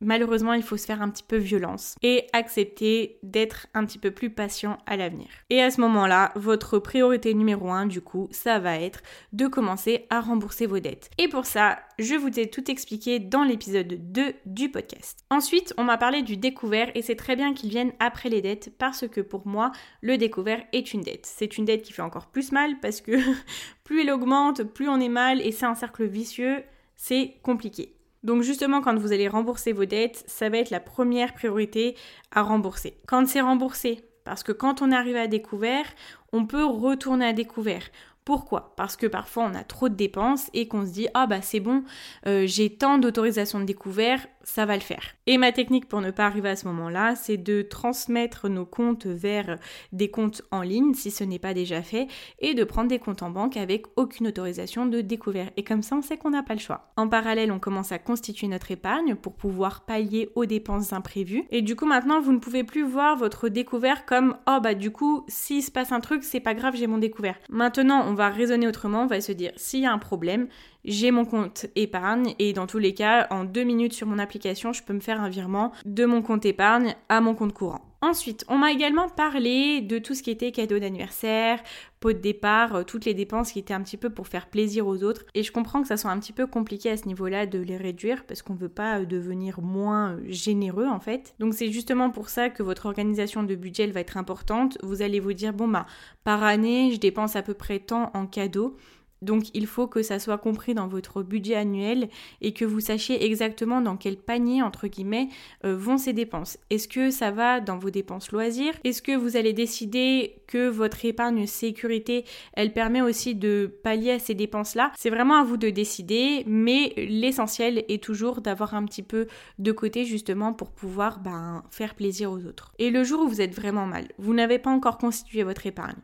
[0.00, 4.10] malheureusement, il faut se faire un petit peu violence et accepter d'être un petit peu
[4.10, 5.28] plus patient à l'avenir.
[5.50, 10.06] Et à ce moment-là, votre priorité numéro 1, du coup, ça va être de commencer
[10.10, 11.10] à rembourser vos dettes.
[11.18, 15.24] Et pour ça, je vous ai tout expliqué dans l'épisode 2 du podcast.
[15.30, 18.72] Ensuite, on m'a parlé du découvert et c'est très bien qu'il vienne après les dettes
[18.78, 21.26] parce que pour moi, le découvert est une dette.
[21.26, 23.12] C'est une dette qui fait encore plus mal parce que
[23.84, 26.64] plus elle augmente, plus on est mal et c'est un cercle vicieux,
[26.96, 27.94] c'est compliqué.
[28.22, 31.96] Donc justement, quand vous allez rembourser vos dettes, ça va être la première priorité
[32.30, 32.98] à rembourser.
[33.06, 35.86] Quand c'est remboursé, parce que quand on arrive à découvert,
[36.32, 37.82] on peut retourner à découvert.
[38.24, 38.74] Pourquoi?
[38.76, 41.58] Parce que parfois on a trop de dépenses et qu'on se dit ah bah c'est
[41.58, 41.82] bon,
[42.26, 45.02] euh, j'ai tant d'autorisations de découvert, ça va le faire.
[45.26, 49.06] Et ma technique pour ne pas arriver à ce moment-là, c'est de transmettre nos comptes
[49.06, 49.58] vers
[49.92, 53.22] des comptes en ligne si ce n'est pas déjà fait et de prendre des comptes
[53.22, 55.50] en banque avec aucune autorisation de découvert.
[55.56, 56.92] Et comme ça on sait qu'on n'a pas le choix.
[56.96, 61.44] En parallèle, on commence à constituer notre épargne pour pouvoir pallier aux dépenses imprévues.
[61.50, 64.90] Et du coup maintenant vous ne pouvez plus voir votre découvert comme oh bah du
[64.90, 67.36] coup s'il se passe un truc c'est pas grave j'ai mon découvert.
[67.48, 70.48] Maintenant on va raisonner autrement, on va se dire s'il y a un problème,
[70.84, 74.72] j'ai mon compte épargne et dans tous les cas, en deux minutes sur mon application,
[74.72, 77.90] je peux me faire un virement de mon compte épargne à mon compte courant.
[78.02, 81.62] Ensuite, on m'a également parlé de tout ce qui était cadeau d'anniversaire,
[82.00, 84.86] pot de départ, euh, toutes les dépenses qui étaient un petit peu pour faire plaisir
[84.86, 85.26] aux autres.
[85.34, 87.76] Et je comprends que ça soit un petit peu compliqué à ce niveau-là de les
[87.76, 91.34] réduire parce qu'on ne veut pas euh, devenir moins euh, généreux en fait.
[91.40, 94.78] Donc c'est justement pour ça que votre organisation de budget va être importante.
[94.82, 95.84] Vous allez vous dire, bon bah,
[96.24, 98.78] par année, je dépense à peu près tant en cadeaux.
[99.22, 102.08] Donc il faut que ça soit compris dans votre budget annuel
[102.40, 105.28] et que vous sachiez exactement dans quel panier, entre guillemets,
[105.64, 106.58] euh, vont ces dépenses.
[106.70, 108.74] Est-ce que ça va dans vos dépenses loisirs?
[108.84, 114.18] Est-ce que vous allez décider que votre épargne sécurité, elle permet aussi de pallier à
[114.18, 114.92] ces dépenses-là?
[114.96, 119.26] C'est vraiment à vous de décider, mais l'essentiel est toujours d'avoir un petit peu
[119.58, 122.72] de côté justement pour pouvoir ben, faire plaisir aux autres.
[122.78, 126.00] Et le jour où vous êtes vraiment mal, vous n'avez pas encore constitué votre épargne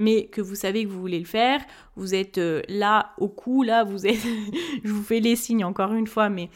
[0.00, 1.60] mais que vous savez que vous voulez le faire,
[1.94, 4.18] vous êtes euh, là au cou, là, vous êtes,
[4.84, 6.48] je vous fais les signes encore une fois, mais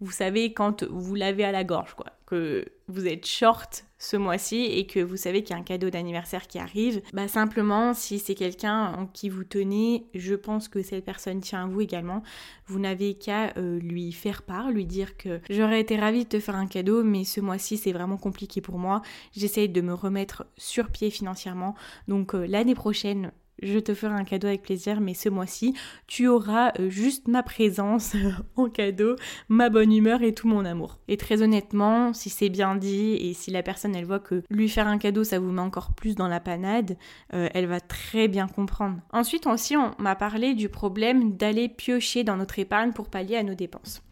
[0.00, 4.64] vous savez quand vous l'avez à la gorge, quoi, que vous êtes short ce mois-ci
[4.64, 8.18] et que vous savez qu'il y a un cadeau d'anniversaire qui arrive, bah simplement si
[8.18, 12.22] c'est quelqu'un en qui vous tenez, je pense que cette personne tient à vous également,
[12.66, 16.40] vous n'avez qu'à euh, lui faire part, lui dire que j'aurais été ravie de te
[16.40, 19.02] faire un cadeau mais ce mois-ci c'est vraiment compliqué pour moi,
[19.36, 21.74] j'essaye de me remettre sur pied financièrement.
[22.06, 25.74] Donc euh, l'année prochaine je te ferai un cadeau avec plaisir, mais ce mois-ci,
[26.06, 28.14] tu auras euh, juste ma présence
[28.56, 29.16] en cadeau,
[29.48, 30.98] ma bonne humeur et tout mon amour.
[31.08, 34.68] Et très honnêtement, si c'est bien dit et si la personne elle voit que lui
[34.68, 36.96] faire un cadeau ça vous met encore plus dans la panade,
[37.34, 38.98] euh, elle va très bien comprendre.
[39.12, 43.42] Ensuite aussi, on m'a parlé du problème d'aller piocher dans notre épargne pour pallier à
[43.42, 44.02] nos dépenses.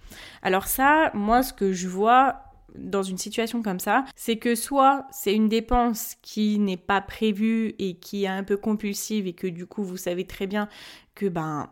[0.43, 2.46] Alors ça, moi ce que je vois
[2.79, 7.75] dans une situation comme ça, c'est que soit c'est une dépense qui n'est pas prévue
[7.79, 10.69] et qui est un peu compulsive et que du coup vous savez très bien
[11.15, 11.71] que ben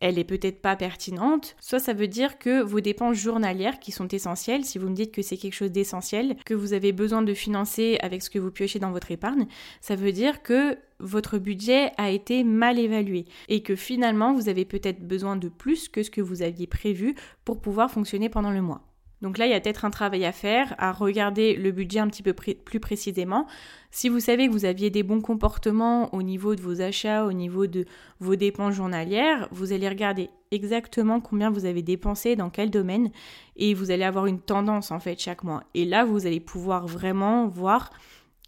[0.00, 4.08] elle est peut-être pas pertinente, soit ça veut dire que vos dépenses journalières qui sont
[4.08, 7.34] essentielles, si vous me dites que c'est quelque chose d'essentiel, que vous avez besoin de
[7.34, 9.46] financer avec ce que vous piochez dans votre épargne,
[9.80, 14.64] ça veut dire que votre budget a été mal évalué et que finalement vous avez
[14.64, 18.62] peut-être besoin de plus que ce que vous aviez prévu pour pouvoir fonctionner pendant le
[18.62, 18.89] mois.
[19.22, 22.08] Donc là, il y a peut-être un travail à faire, à regarder le budget un
[22.08, 23.46] petit peu plus précisément.
[23.90, 27.32] Si vous savez que vous aviez des bons comportements au niveau de vos achats, au
[27.32, 27.84] niveau de
[28.20, 33.10] vos dépenses journalières, vous allez regarder exactement combien vous avez dépensé dans quel domaine
[33.56, 35.64] et vous allez avoir une tendance en fait chaque mois.
[35.74, 37.90] Et là, vous allez pouvoir vraiment voir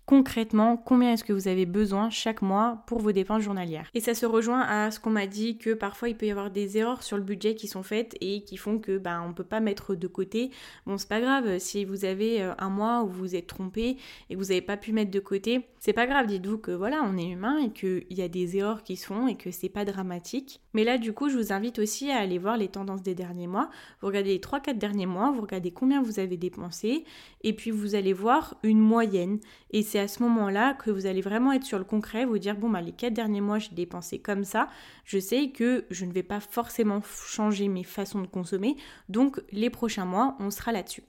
[0.07, 3.89] concrètement combien est-ce que vous avez besoin chaque mois pour vos dépenses journalières?
[3.95, 6.51] Et ça se rejoint à ce qu'on m'a dit que parfois il peut y avoir
[6.51, 9.45] des erreurs sur le budget qui sont faites et qui font que ben on peut
[9.45, 10.51] pas mettre de côté.
[10.87, 13.97] Bon c'est pas grave si vous avez euh, un mois où vous êtes trompé
[14.29, 17.03] et que vous n'avez pas pu mettre de côté, c'est pas grave, dites-vous que voilà,
[17.05, 19.69] on est humain et qu'il y a des erreurs qui se font et que c'est
[19.69, 20.61] pas dramatique.
[20.75, 23.47] Mais là du coup, je vous invite aussi à aller voir les tendances des derniers
[23.47, 23.71] mois.
[24.01, 27.05] Vous regardez les 3-4 derniers mois, vous regardez combien vous avez dépensé
[27.43, 29.39] et puis vous allez voir une moyenne
[29.71, 32.57] et c'est à ce moment-là que vous allez vraiment être sur le concret, vous dire
[32.57, 34.69] bon bah les quatre derniers mois j'ai dépensé comme ça,
[35.05, 38.77] je sais que je ne vais pas forcément changer mes façons de consommer,
[39.11, 41.03] donc les prochains mois on sera là-dessus.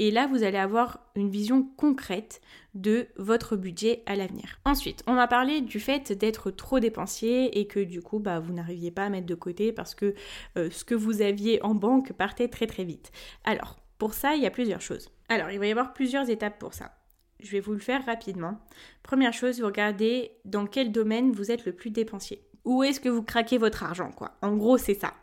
[0.00, 2.40] Et là, vous allez avoir une vision concrète
[2.74, 4.60] de votre budget à l'avenir.
[4.64, 8.52] Ensuite, on m'a parlé du fait d'être trop dépensier et que du coup, bah, vous
[8.52, 10.14] n'arriviez pas à mettre de côté parce que
[10.56, 13.10] euh, ce que vous aviez en banque partait très très vite.
[13.42, 15.10] Alors, pour ça, il y a plusieurs choses.
[15.28, 16.92] Alors, il va y avoir plusieurs étapes pour ça.
[17.40, 18.58] Je vais vous le faire rapidement.
[19.02, 22.42] Première chose, vous regardez dans quel domaine vous êtes le plus dépensier.
[22.64, 24.36] Où est-ce que vous craquez votre argent, quoi?
[24.42, 25.14] En gros, c'est ça.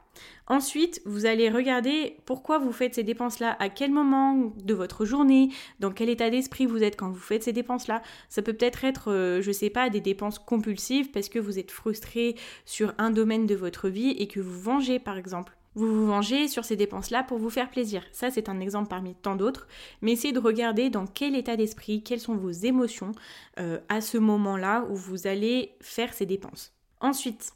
[0.47, 5.49] Ensuite, vous allez regarder pourquoi vous faites ces dépenses-là, à quel moment de votre journée,
[5.80, 8.01] dans quel état d'esprit vous êtes quand vous faites ces dépenses-là.
[8.30, 11.71] Ça peut peut-être être, euh, je sais pas, des dépenses compulsives parce que vous êtes
[11.71, 15.55] frustré sur un domaine de votre vie et que vous vengez, par exemple.
[15.76, 18.02] Vous vous vengez sur ces dépenses-là pour vous faire plaisir.
[18.12, 19.68] Ça, c'est un exemple parmi tant d'autres.
[20.02, 23.12] Mais essayez de regarder dans quel état d'esprit, quelles sont vos émotions
[23.60, 26.74] euh, à ce moment-là où vous allez faire ces dépenses.
[27.02, 27.54] Ensuite,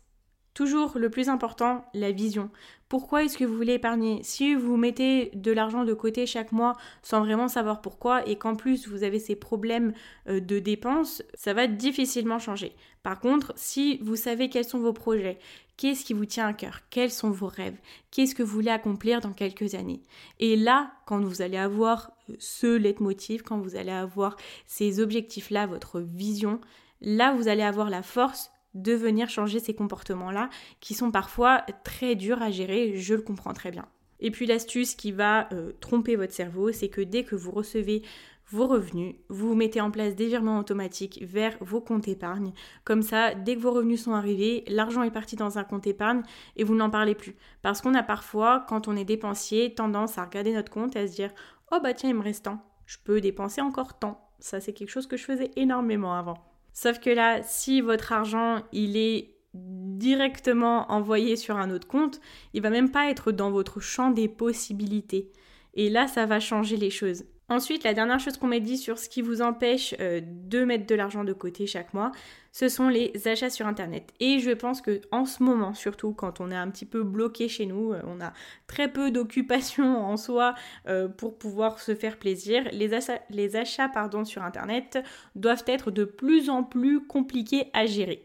[0.60, 2.50] Toujours le plus important, la vision.
[2.90, 4.20] Pourquoi est-ce que vous voulez épargner?
[4.24, 8.56] Si vous mettez de l'argent de côté chaque mois sans vraiment savoir pourquoi et qu'en
[8.56, 9.94] plus vous avez ces problèmes
[10.28, 12.76] euh, de dépenses, ça va difficilement changer.
[13.04, 15.40] Par contre, si vous savez quels sont vos projets,
[15.80, 17.80] qu'est-ce qui vous tient à cœur, quels sont vos rêves,
[18.12, 20.04] qu'est-ce que vous voulez accomplir dans quelques années?
[20.42, 24.36] Et là, quand vous allez avoir euh, ce leitmotiv, quand vous allez avoir
[24.68, 26.60] ces objectifs-là, votre vision,
[27.00, 30.50] là vous allez avoir la force de venir changer ces comportements-là
[30.82, 33.88] qui sont parfois très durs à gérer, je le comprends très bien.
[34.20, 38.04] Et puis l'astuce qui va euh, tromper votre cerveau, c'est que dès que vous recevez
[38.52, 42.52] vos revenus, vous mettez en place des virements automatiques vers vos comptes épargne.
[42.84, 46.24] Comme ça, dès que vos revenus sont arrivés, l'argent est parti dans un compte épargne
[46.56, 47.36] et vous n'en parlez plus.
[47.62, 51.08] Parce qu'on a parfois, quand on est dépensier, tendance à regarder notre compte et à
[51.08, 51.32] se dire
[51.72, 54.30] Oh bah tiens, il me reste tant, je peux dépenser encore tant.
[54.40, 56.38] Ça, c'est quelque chose que je faisais énormément avant.
[56.74, 62.22] Sauf que là, si votre argent, il est directement envoyé sur un autre compte,
[62.54, 65.32] il va même pas être dans votre champ des possibilités.
[65.74, 67.26] Et là, ça va changer les choses.
[67.50, 70.86] Ensuite, la dernière chose qu'on m'a dit sur ce qui vous empêche euh, de mettre
[70.86, 72.12] de l'argent de côté chaque mois,
[72.52, 74.14] ce sont les achats sur internet.
[74.20, 77.48] Et je pense que en ce moment, surtout quand on est un petit peu bloqué
[77.48, 78.34] chez nous, euh, on a
[78.68, 80.54] très peu d'occupation en soi
[80.88, 83.90] euh, pour pouvoir se faire plaisir, les achats, les achats
[84.26, 85.00] sur internet
[85.36, 88.22] doivent être de plus en plus compliqués à gérer.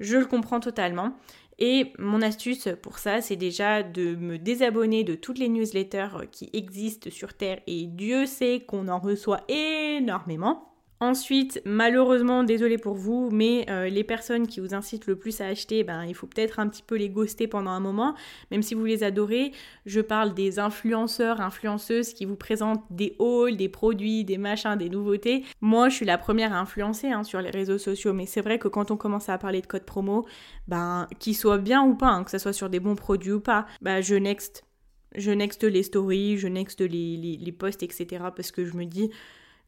[0.00, 1.16] Je le comprends totalement.
[1.58, 6.50] Et mon astuce pour ça, c'est déjà de me désabonner de toutes les newsletters qui
[6.52, 10.75] existent sur Terre et Dieu sait qu'on en reçoit énormément.
[10.98, 15.46] Ensuite, malheureusement, désolé pour vous, mais euh, les personnes qui vous incitent le plus à
[15.46, 18.14] acheter, ben, il faut peut-être un petit peu les ghoster pendant un moment,
[18.50, 19.52] même si vous les adorez.
[19.84, 24.88] Je parle des influenceurs, influenceuses qui vous présentent des hauls, des produits, des machins, des
[24.88, 25.44] nouveautés.
[25.60, 28.58] Moi, je suis la première à influencer hein, sur les réseaux sociaux, mais c'est vrai
[28.58, 30.26] que quand on commence à parler de code promo,
[30.66, 33.40] ben, qu'ils soient bien ou pas, hein, que ce soit sur des bons produits ou
[33.40, 34.64] pas, ben, je next.
[35.14, 38.24] Je next les stories, je next les, posts, etc.
[38.34, 39.10] Parce que je me dis,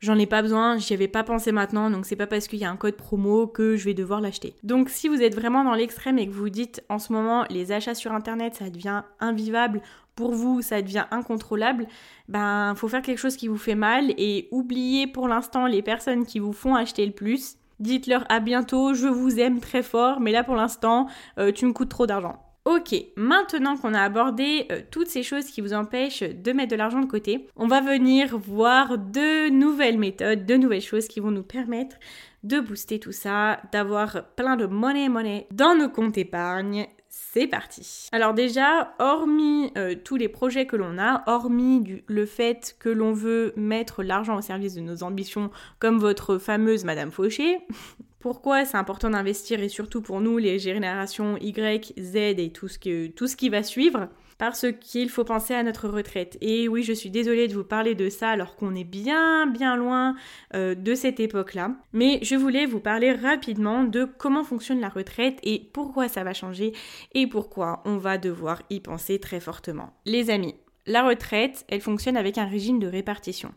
[0.01, 2.65] J'en ai pas besoin, j'y avais pas pensé maintenant, donc c'est pas parce qu'il y
[2.65, 4.55] a un code promo que je vais devoir l'acheter.
[4.63, 7.73] Donc si vous êtes vraiment dans l'extrême et que vous dites en ce moment les
[7.73, 9.83] achats sur internet ça devient invivable,
[10.15, 11.89] pour vous ça devient incontrôlable,
[12.29, 16.27] ben faut faire quelque chose qui vous fait mal et oubliez pour l'instant les personnes
[16.27, 17.57] qui vous font acheter le plus.
[17.81, 21.09] Dites-leur à bientôt, je vous aime très fort, mais là pour l'instant
[21.39, 22.48] euh, tu me coûtes trop d'argent.
[22.69, 26.77] Ok, maintenant qu'on a abordé euh, toutes ces choses qui vous empêchent de mettre de
[26.77, 31.31] l'argent de côté, on va venir voir de nouvelles méthodes, de nouvelles choses qui vont
[31.31, 31.97] nous permettre
[32.45, 36.87] de booster tout ça, d'avoir plein de monnaie monnaie dans nos comptes épargne.
[37.33, 38.09] C'est parti.
[38.13, 43.13] Alors déjà, hormis euh, tous les projets que l'on a, hormis le fait que l'on
[43.13, 47.59] veut mettre l'argent au service de nos ambitions, comme votre fameuse Madame Fauché,
[48.21, 52.79] pourquoi c'est important d'investir et surtout pour nous, les générations Y, Z et tout ce,
[52.79, 54.09] que, tout ce qui va suivre?
[54.39, 56.39] Parce qu'il faut penser à notre retraite.
[56.41, 59.77] Et oui, je suis désolée de vous parler de ça alors qu'on est bien bien
[59.77, 60.15] loin
[60.55, 61.73] euh, de cette époque-là.
[61.93, 66.33] Mais je voulais vous parler rapidement de comment fonctionne la retraite et pourquoi ça va
[66.33, 66.73] changer
[67.15, 69.93] et pourquoi on va devoir y penser très fortement.
[70.07, 70.55] Les amis,
[70.87, 73.53] la retraite, elle fonctionne avec un régime de répartition.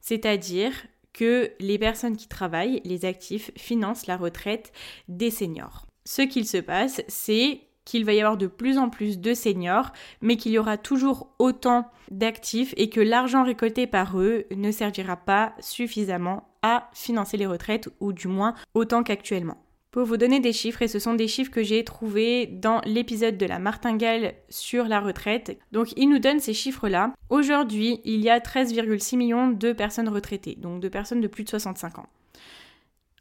[0.00, 0.72] C'est-à-dire
[1.12, 4.72] que les personnes qui travaillent, les actifs, financent la retraite
[5.08, 5.86] des seniors.
[6.04, 9.92] Ce qu'il se passe, c'est qu'il va y avoir de plus en plus de seniors,
[10.20, 15.16] mais qu'il y aura toujours autant d'actifs et que l'argent récolté par eux ne servira
[15.16, 19.56] pas suffisamment à financer les retraites, ou du moins autant qu'actuellement
[19.96, 23.38] pour vous donner des chiffres et ce sont des chiffres que j'ai trouvés dans l'épisode
[23.38, 25.58] de la martingale sur la retraite.
[25.72, 27.14] Donc il nous donne ces chiffres-là.
[27.30, 31.48] Aujourd'hui, il y a 13,6 millions de personnes retraitées, donc de personnes de plus de
[31.48, 32.10] 65 ans.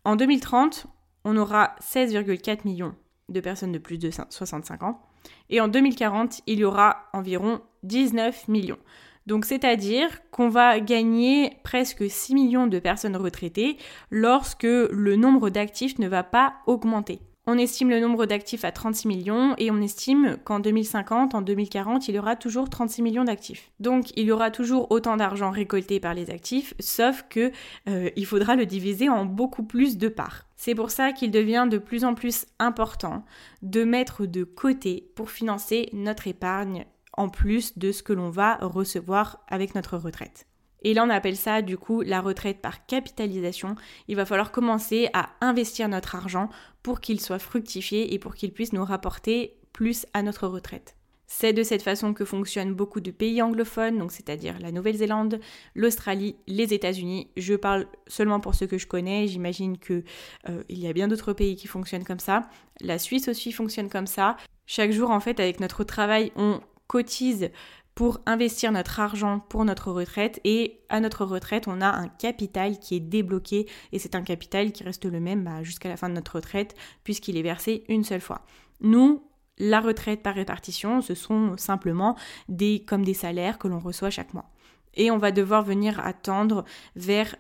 [0.03, 0.87] En 2030,
[1.23, 2.93] on aura 16,4 millions
[3.29, 5.01] de personnes de plus de 65 ans.
[5.49, 8.79] Et en 2040, il y aura environ 19 millions.
[9.25, 13.77] Donc c'est-à-dire qu'on va gagner presque 6 millions de personnes retraitées
[14.11, 17.19] lorsque le nombre d'actifs ne va pas augmenter.
[17.47, 22.07] On estime le nombre d'actifs à 36 millions et on estime qu'en 2050, en 2040,
[22.07, 23.71] il y aura toujours 36 millions d'actifs.
[23.79, 27.51] Donc il y aura toujours autant d'argent récolté par les actifs, sauf que
[27.87, 30.47] euh, il faudra le diviser en beaucoup plus de parts.
[30.55, 33.23] C'est pour ça qu'il devient de plus en plus important
[33.61, 38.55] de mettre de côté pour financer notre épargne en plus de ce que l'on va
[38.55, 40.47] recevoir avec notre retraite.
[40.85, 43.75] Et là, on appelle ça du coup la retraite par capitalisation.
[44.07, 46.47] Il va falloir commencer à investir notre argent
[46.83, 50.95] pour qu'il soit fructifié et pour qu'il puisse nous rapporter plus à notre retraite.
[51.25, 55.39] C'est de cette façon que fonctionnent beaucoup de pays anglophones, donc c'est-à-dire la Nouvelle-Zélande,
[55.73, 57.31] l'Australie, les États-Unis.
[57.35, 59.25] Je parle seulement pour ceux que je connais.
[59.25, 60.03] J'imagine que
[60.49, 62.47] euh, y a bien d'autres pays qui fonctionnent comme ça.
[62.79, 64.37] La Suisse aussi fonctionne comme ça.
[64.67, 67.49] Chaque jour, en fait, avec notre travail, on cotise
[67.95, 72.77] pour investir notre argent pour notre retraite et à notre retraite on a un capital
[72.77, 76.09] qui est débloqué et c'est un capital qui reste le même bah, jusqu'à la fin
[76.09, 78.41] de notre retraite puisqu'il est versé une seule fois.
[78.81, 79.23] Nous,
[79.57, 82.17] la retraite par répartition, ce sont simplement
[82.49, 84.51] des comme des salaires que l'on reçoit chaque mois.
[84.95, 87.35] Et on va devoir venir attendre vers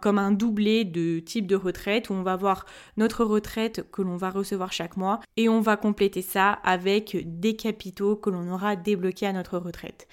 [0.00, 4.16] comme un doublé de type de retraite où on va voir notre retraite que l'on
[4.16, 8.76] va recevoir chaque mois et on va compléter ça avec des capitaux que l'on aura
[8.76, 10.06] débloqués à notre retraite.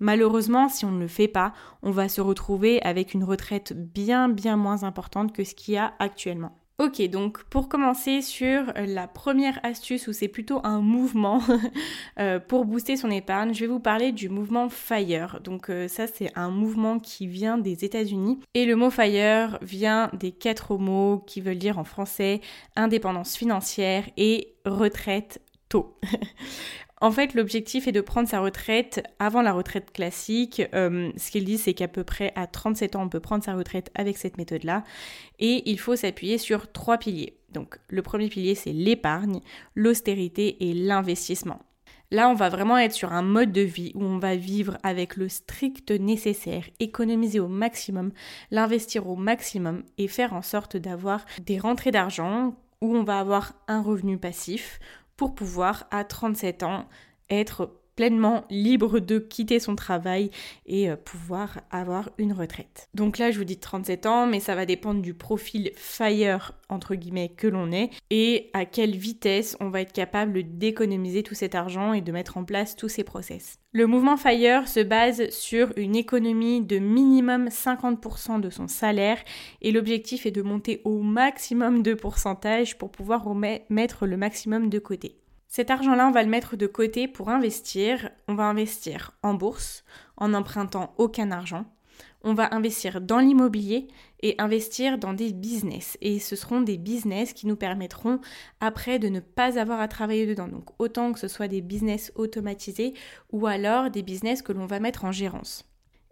[0.00, 1.52] Malheureusement, si on ne le fait pas,
[1.82, 5.76] on va se retrouver avec une retraite bien bien moins importante que ce qu'il y
[5.76, 6.57] a actuellement.
[6.80, 11.42] Ok, donc pour commencer sur la première astuce où c'est plutôt un mouvement
[12.20, 15.40] euh, pour booster son épargne, je vais vous parler du mouvement FIRE.
[15.42, 20.08] Donc euh, ça c'est un mouvement qui vient des États-Unis et le mot FIRE vient
[20.12, 22.42] des quatre mots qui veulent dire en français
[22.76, 25.98] indépendance financière et retraite tôt.
[27.00, 30.62] En fait, l'objectif est de prendre sa retraite avant la retraite classique.
[30.74, 33.54] Euh, ce qu'il dit, c'est qu'à peu près à 37 ans, on peut prendre sa
[33.54, 34.82] retraite avec cette méthode-là.
[35.38, 37.38] Et il faut s'appuyer sur trois piliers.
[37.52, 39.40] Donc, le premier pilier, c'est l'épargne,
[39.74, 41.60] l'austérité et l'investissement.
[42.10, 45.16] Là, on va vraiment être sur un mode de vie où on va vivre avec
[45.16, 48.12] le strict nécessaire, économiser au maximum,
[48.50, 53.54] l'investir au maximum et faire en sorte d'avoir des rentrées d'argent où on va avoir
[53.66, 54.80] un revenu passif,
[55.18, 56.86] pour pouvoir à 37 ans
[57.28, 60.30] être pleinement libre de quitter son travail
[60.66, 62.88] et euh, pouvoir avoir une retraite.
[62.94, 66.52] Donc là, je vous dis 37 ans, mais ça va dépendre du profil fire
[67.36, 71.92] que l'on est et à quelle vitesse on va être capable d'économiser tout cet argent
[71.92, 73.58] et de mettre en place tous ces process.
[73.72, 79.18] Le mouvement FIRE se base sur une économie de minimum 50% de son salaire
[79.60, 84.78] et l'objectif est de monter au maximum de pourcentage pour pouvoir mettre le maximum de
[84.78, 85.16] côté.
[85.48, 88.10] Cet argent-là, on va le mettre de côté pour investir.
[88.28, 89.82] On va investir en bourse
[90.18, 91.64] en n'empruntant aucun argent.
[92.24, 93.86] on va investir dans l'immobilier
[94.20, 95.96] et investir dans des business.
[96.00, 98.20] Et ce seront des business qui nous permettront
[98.60, 100.48] après de ne pas avoir à travailler dedans.
[100.48, 102.94] Donc autant que ce soit des business automatisés
[103.30, 105.67] ou alors des business que l'on va mettre en gérance.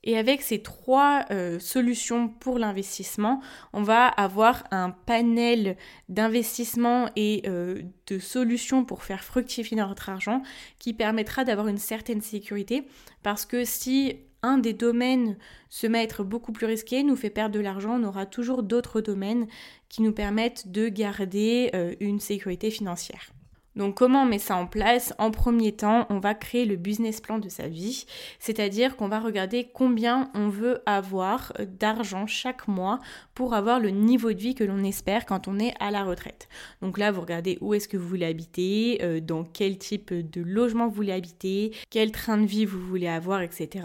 [0.07, 3.43] Et avec ces trois euh, solutions pour l'investissement,
[3.73, 5.77] on va avoir un panel
[6.09, 10.43] d'investissement et euh, de solutions pour faire fructifier notre argent
[10.79, 12.87] qui permettra d'avoir une certaine sécurité
[13.25, 15.37] parce que si un des domaines
[15.71, 18.63] se met à être beaucoup plus risqué, nous fait perdre de l'argent, on aura toujours
[18.63, 19.49] d'autres domaines
[19.89, 23.33] qui nous permettent de garder euh, une sécurité financière.
[23.77, 25.15] Donc comment on met ça en place?
[25.19, 28.07] En premier temps, on va créer le business plan de sa vie,
[28.39, 32.99] c'est-à-dire qu'on va regarder combien on veut avoir d'argent chaque mois
[33.35, 36.49] pour avoir le niveau de vie que l'on espère quand on est à la retraite.
[36.81, 40.41] Donc là, vous regardez où est-ce que vous voulez habiter, euh, dans quel type de
[40.41, 43.85] logement vous voulez habiter, quel train de vie vous voulez avoir, etc.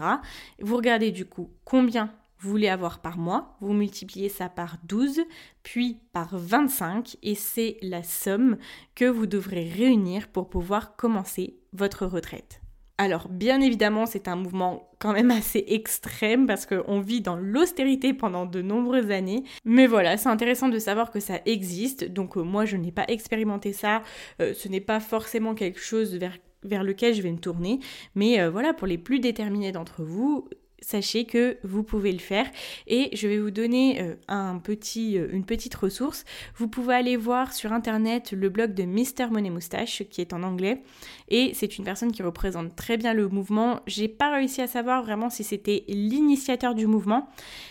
[0.60, 2.10] Vous regardez du coup combien
[2.42, 5.20] vous voulez avoir par mois, vous multipliez ça par 12,
[5.62, 8.56] puis par 25, et c'est la somme
[8.96, 12.60] que vous devrez réunir pour pouvoir commencer votre retraite.
[12.98, 18.12] Alors bien évidemment c'est un mouvement quand même assez extrême parce qu'on vit dans l'austérité
[18.12, 19.44] pendant de nombreuses années.
[19.64, 22.04] Mais voilà, c'est intéressant de savoir que ça existe.
[22.04, 24.02] Donc euh, moi je n'ai pas expérimenté ça,
[24.40, 26.18] euh, ce n'est pas forcément quelque chose
[26.64, 27.80] vers lequel je vais me tourner.
[28.14, 30.48] Mais euh, voilà, pour les plus déterminés d'entre vous,
[30.82, 32.46] sachez que vous pouvez le faire
[32.86, 36.24] et je vais vous donner euh, euh, une petite ressource.
[36.56, 40.42] Vous pouvez aller voir sur internet le blog de Mr Money Moustache qui est en
[40.42, 40.82] anglais
[41.28, 43.80] et c'est une personne qui représente très bien le mouvement.
[43.86, 47.28] J'ai pas réussi à savoir vraiment si c'était l'initiateur du mouvement,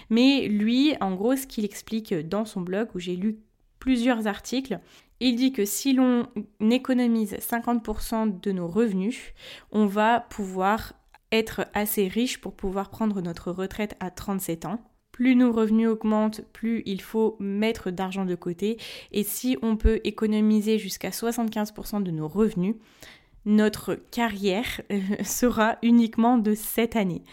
[0.10, 3.38] mais lui, en gros, ce qu'il explique dans son blog où j'ai lu
[3.80, 4.80] plusieurs articles,
[5.20, 6.28] il dit que si l'on
[6.60, 9.34] économise 50% de nos revenus,
[9.72, 10.94] on va pouvoir
[11.32, 14.80] être assez riche pour pouvoir prendre notre retraite à 37 ans.
[15.12, 18.78] Plus nos revenus augmentent, plus il faut mettre d'argent de côté.
[19.12, 22.76] Et si on peut économiser jusqu'à 75% de nos revenus,
[23.46, 27.24] notre carrière euh, sera uniquement de 7 années.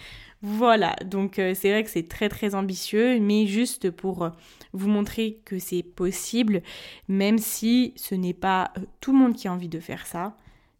[0.40, 4.30] Voilà, donc euh, c'est vrai que c'est très très ambitieux, mais juste pour euh,
[4.72, 6.62] vous montrer que c'est possible,
[7.08, 10.36] même si ce n'est pas tout le monde qui a envie de faire ça.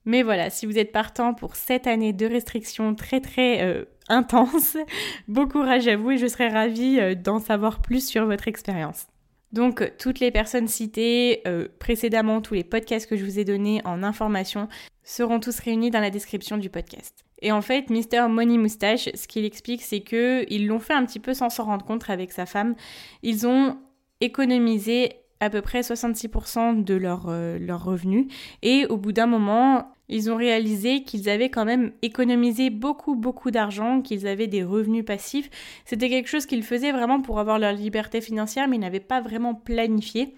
[0.09, 4.79] Mais voilà, si vous êtes partant pour cette année de restrictions très très euh, intenses,
[5.29, 9.07] bon courage à vous et je serai ravie euh, d'en savoir plus sur votre expérience.
[9.53, 13.83] Donc toutes les personnes citées euh, précédemment, tous les podcasts que je vous ai donnés
[13.85, 14.69] en information
[15.05, 17.27] seront tous réunis dans la description du podcast.
[17.43, 18.29] Et en fait, Mr.
[18.31, 21.65] Money Moustache, ce qu'il explique, c'est que ils l'ont fait un petit peu sans s'en
[21.65, 22.77] rendre compte avec sa femme.
[23.23, 23.77] Ils ont
[24.23, 28.27] économisé à peu près 66% de leur, leur revenus
[28.63, 33.51] et au bout d'un moment, ils ont réalisé qu'ils avaient quand même économisé beaucoup, beaucoup
[33.51, 35.51] d'argent, qu'ils avaient des revenus passifs.
[35.85, 39.21] C'était quelque chose qu'ils faisaient vraiment pour avoir leur liberté financière, mais ils n'avaient pas
[39.21, 40.35] vraiment planifié.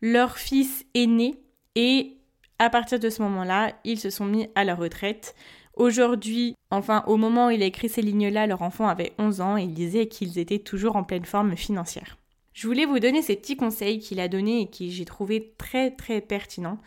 [0.00, 1.34] Leur fils est né
[1.74, 2.16] et
[2.58, 5.34] à partir de ce moment-là, ils se sont mis à la retraite.
[5.74, 9.56] Aujourd'hui, enfin au moment où il a écrit ces lignes-là, leur enfant avait 11 ans
[9.58, 12.16] et il disait qu'ils étaient toujours en pleine forme financière.
[12.52, 15.90] Je voulais vous donner ces petits conseils qu'il a donnés et que j'ai trouvé très
[15.90, 16.78] très pertinents.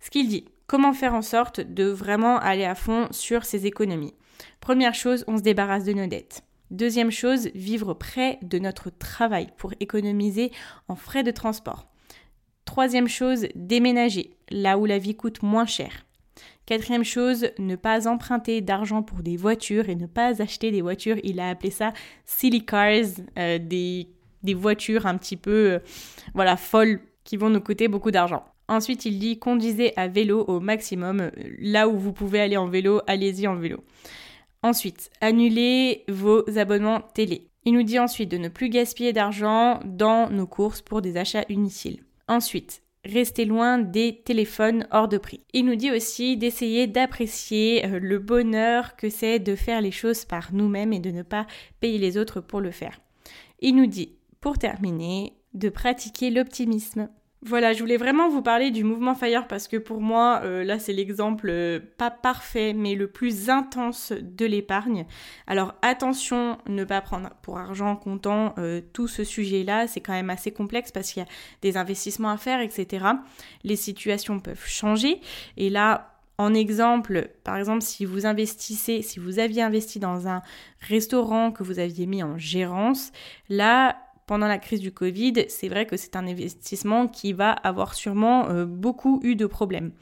[0.00, 4.14] Ce qu'il dit, comment faire en sorte de vraiment aller à fond sur ses économies?
[4.60, 6.42] Première chose, on se débarrasse de nos dettes.
[6.70, 10.50] Deuxième chose, vivre près de notre travail pour économiser
[10.88, 11.86] en frais de transport.
[12.64, 16.04] Troisième chose, déménager, là où la vie coûte moins cher.
[16.66, 21.18] Quatrième chose, ne pas emprunter d'argent pour des voitures et ne pas acheter des voitures,
[21.22, 21.92] il a appelé ça
[22.24, 23.04] silly cars,
[23.38, 24.08] euh, des,
[24.44, 25.78] des, voitures un petit peu euh,
[26.34, 28.44] voilà folles qui vont nous coûter beaucoup d'argent.
[28.68, 31.30] Ensuite, il dit conduisez à vélo au maximum.
[31.58, 33.84] Là où vous pouvez aller en vélo, allez-y en vélo.
[34.62, 37.48] Ensuite, annulez vos abonnements télé.
[37.66, 41.44] Il nous dit ensuite de ne plus gaspiller d'argent dans nos courses pour des achats
[41.48, 42.02] inutiles.
[42.28, 45.40] Ensuite, restez loin des téléphones hors de prix.
[45.52, 50.24] Il nous dit aussi d'essayer d'apprécier euh, le bonheur que c'est de faire les choses
[50.24, 51.46] par nous-mêmes et de ne pas
[51.80, 53.00] payer les autres pour le faire.
[53.60, 57.08] Il nous dit, pour terminer, de pratiquer l'optimisme.
[57.40, 60.78] Voilà, je voulais vraiment vous parler du mouvement Fire parce que pour moi, euh, là,
[60.78, 65.06] c'est l'exemple euh, pas parfait, mais le plus intense de l'épargne.
[65.46, 70.28] Alors attention, ne pas prendre pour argent comptant euh, tout ce sujet-là, c'est quand même
[70.28, 71.28] assez complexe parce qu'il y a
[71.62, 73.06] des investissements à faire, etc.
[73.62, 75.22] Les situations peuvent changer.
[75.56, 80.42] Et là, en exemple, par exemple, si vous investissez, si vous aviez investi dans un
[80.80, 83.12] restaurant que vous aviez mis en gérance,
[83.48, 87.94] là, pendant la crise du Covid, c'est vrai que c'est un investissement qui va avoir
[87.94, 89.92] sûrement euh, beaucoup eu de problèmes.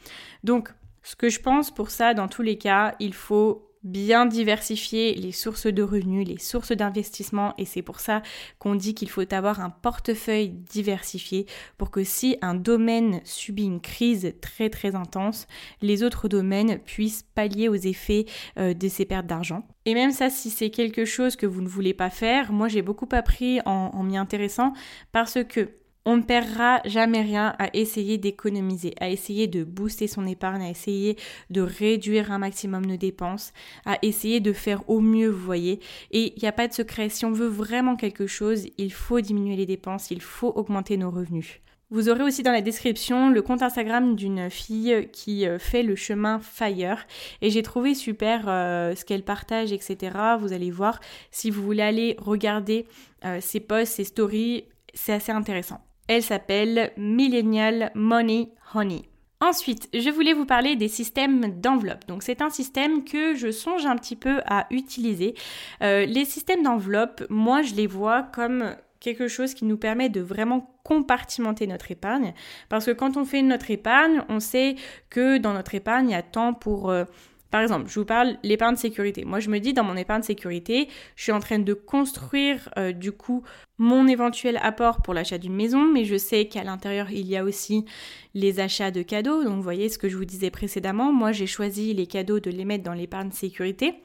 [0.45, 0.71] Donc,
[1.03, 5.33] ce que je pense pour ça, dans tous les cas, il faut bien diversifier les
[5.33, 8.23] sources de revenus, les sources d'investissement et c'est pour ça
[8.59, 11.47] qu'on dit qu'il faut avoir un portefeuille diversifié
[11.79, 15.47] pour que si un domaine subit une crise très très intense,
[15.81, 18.27] les autres domaines puissent pallier aux effets
[18.59, 19.67] euh, de ces pertes d'argent.
[19.85, 22.83] Et même ça, si c'est quelque chose que vous ne voulez pas faire, moi j'ai
[22.83, 24.73] beaucoup appris en m'y intéressant
[25.11, 25.69] parce que
[26.05, 30.71] on ne perdra jamais rien à essayer d'économiser, à essayer de booster son épargne, à
[30.71, 31.17] essayer
[31.51, 33.53] de réduire un maximum nos dépenses,
[33.85, 35.81] à essayer de faire au mieux, vous voyez.
[36.11, 39.21] Et il n'y a pas de secret, si on veut vraiment quelque chose, il faut
[39.21, 41.61] diminuer les dépenses, il faut augmenter nos revenus.
[41.93, 45.95] Vous aurez aussi dans la description le compte Instagram d'une fille qui euh, fait le
[45.95, 47.07] chemin Fire
[47.43, 50.17] et j'ai trouvé super euh, ce qu'elle partage, etc.
[50.41, 51.01] Vous allez voir
[51.31, 52.87] si vous voulez aller regarder
[53.27, 55.83] euh, ses posts, ses stories, c'est assez intéressant.
[56.09, 59.03] Elle s'appelle Millennial Money Honey.
[59.41, 62.07] Ensuite, je voulais vous parler des systèmes d'enveloppe.
[62.07, 65.35] Donc c'est un système que je songe un petit peu à utiliser.
[65.83, 70.21] Euh, les systèmes d'enveloppe, moi je les vois comme quelque chose qui nous permet de
[70.21, 72.35] vraiment compartimenter notre épargne.
[72.69, 74.77] Parce que quand on fait notre épargne, on sait
[75.11, 76.91] que dans notre épargne, il y a tant pour...
[76.91, 77.05] Euh,
[77.53, 79.27] par exemple, je vous parle l'épargne sécurité.
[79.27, 82.93] Moi, je me dis dans mon épargne sécurité, je suis en train de construire euh,
[82.93, 83.45] du coup
[83.77, 87.45] mon éventuel apport pour l'achat d'une maison, mais je sais qu'à l'intérieur, il y a
[87.45, 87.85] aussi
[88.33, 89.45] les achats de cadeaux.
[89.45, 91.13] Donc, vous voyez ce que je vous disais précédemment.
[91.13, 93.97] Moi, j'ai choisi les cadeaux de les mettre dans l'épargne sécurité.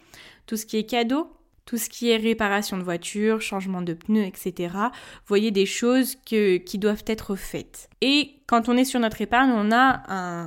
[0.46, 1.32] Tout ce qui est cadeau,
[1.66, 4.74] tout ce qui est réparation de voiture, changement de pneus, etc.
[4.74, 7.90] Vous voyez des choses qui doivent être faites.
[8.02, 10.04] Et quand on est sur notre épargne, on a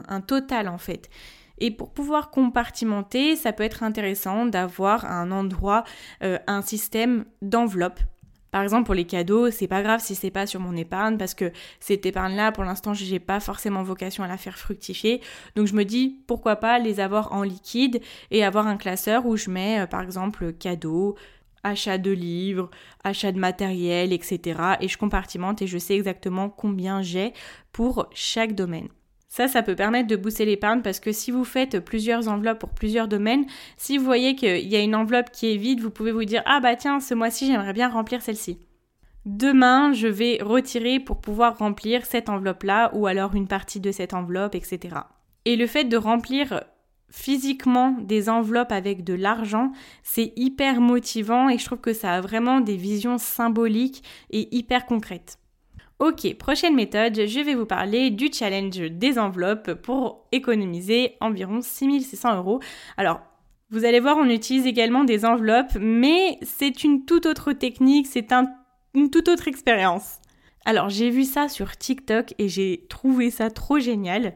[0.06, 1.08] un total en fait.
[1.60, 5.84] Et pour pouvoir compartimenter, ça peut être intéressant d'avoir un endroit,
[6.22, 8.00] euh, un système d'enveloppe.
[8.50, 11.34] Par exemple, pour les cadeaux, c'est pas grave si c'est pas sur mon épargne parce
[11.34, 15.20] que cette épargne-là, pour l'instant, j'ai pas forcément vocation à la faire fructifier.
[15.54, 18.00] Donc, je me dis pourquoi pas les avoir en liquide
[18.30, 21.16] et avoir un classeur où je mets, euh, par exemple, cadeaux,
[21.62, 22.70] achat de livres,
[23.04, 24.60] achat de matériel, etc.
[24.80, 27.32] Et je compartimente et je sais exactement combien j'ai
[27.72, 28.88] pour chaque domaine.
[29.30, 32.70] Ça, ça peut permettre de booster l'épargne parce que si vous faites plusieurs enveloppes pour
[32.70, 36.10] plusieurs domaines, si vous voyez qu'il y a une enveloppe qui est vide, vous pouvez
[36.10, 38.58] vous dire Ah bah tiens, ce mois-ci, j'aimerais bien remplir celle-ci.
[39.26, 44.14] Demain, je vais retirer pour pouvoir remplir cette enveloppe-là ou alors une partie de cette
[44.14, 44.96] enveloppe, etc.
[45.44, 46.64] Et le fait de remplir
[47.08, 49.70] physiquement des enveloppes avec de l'argent,
[50.02, 54.86] c'est hyper motivant et je trouve que ça a vraiment des visions symboliques et hyper
[54.86, 55.39] concrètes.
[56.00, 62.38] Ok, prochaine méthode, je vais vous parler du challenge des enveloppes pour économiser environ 6600
[62.38, 62.60] euros.
[62.96, 63.20] Alors,
[63.68, 68.32] vous allez voir, on utilise également des enveloppes, mais c'est une toute autre technique, c'est
[68.94, 70.20] une toute autre expérience.
[70.64, 74.34] Alors, j'ai vu ça sur TikTok et j'ai trouvé ça trop génial.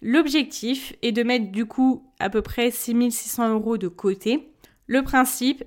[0.00, 4.48] L'objectif est de mettre du coup à peu près 6600 euros de côté.
[4.86, 5.62] Le principe,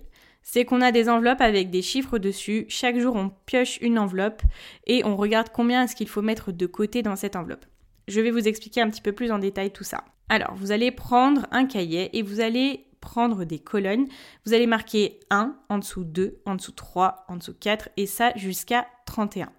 [0.46, 2.66] c'est qu'on a des enveloppes avec des chiffres dessus.
[2.70, 4.44] Chaque jour, on pioche une enveloppe
[4.86, 7.66] et on regarde combien est-ce qu'il faut mettre de côté dans cette enveloppe.
[8.08, 10.06] Je vais vous expliquer un petit peu plus en détail tout ça.
[10.30, 14.06] Alors, vous allez prendre un cahier et vous allez prendre des colonnes.
[14.46, 18.32] Vous allez marquer 1, en dessous 2, en dessous 3, en dessous 4 et ça
[18.36, 19.52] jusqu'à 31.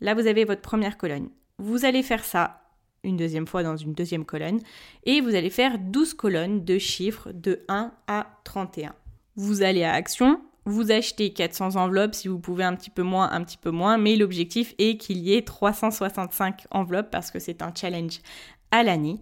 [0.00, 1.28] Là, vous avez votre première colonne.
[1.58, 2.62] Vous allez faire ça
[3.02, 4.60] une deuxième fois dans une deuxième colonne
[5.04, 8.94] et vous allez faire 12 colonnes de chiffres de 1 à 31
[9.36, 13.30] vous allez à Action, vous achetez 400 enveloppes, si vous pouvez un petit peu moins,
[13.32, 17.62] un petit peu moins, mais l'objectif est qu'il y ait 365 enveloppes parce que c'est
[17.62, 18.20] un challenge
[18.70, 19.20] à l'année.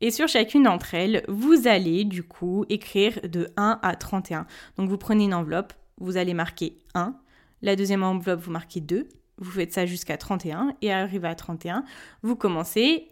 [0.00, 4.46] Et sur chacune d'entre elles, vous allez du coup écrire de 1 à 31.
[4.76, 7.14] Donc vous prenez une enveloppe, vous allez marquer 1,
[7.62, 11.84] la deuxième enveloppe, vous marquez 2, vous faites ça jusqu'à 31, et arrivé à 31,
[12.22, 13.08] vous commencez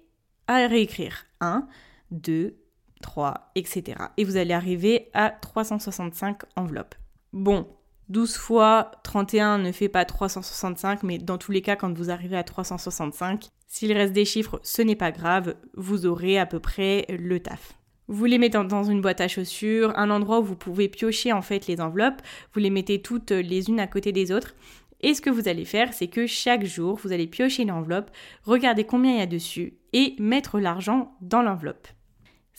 [0.48, 1.68] à réécrire 1,
[2.10, 2.56] 2,
[3.02, 3.96] 3, etc.
[4.16, 6.94] Et vous allez arriver à 365 enveloppes.
[7.32, 7.66] Bon,
[8.10, 12.36] 12 fois 31 ne fait pas 365, mais dans tous les cas, quand vous arrivez
[12.36, 17.06] à 365, s'il reste des chiffres, ce n'est pas grave, vous aurez à peu près
[17.08, 17.74] le taf.
[18.08, 21.42] Vous les mettez dans une boîte à chaussures, un endroit où vous pouvez piocher en
[21.42, 22.20] fait les enveloppes,
[22.52, 24.56] vous les mettez toutes les unes à côté des autres.
[25.02, 28.10] Et ce que vous allez faire, c'est que chaque jour, vous allez piocher l'enveloppe,
[28.42, 31.86] regarder combien il y a dessus et mettre l'argent dans l'enveloppe.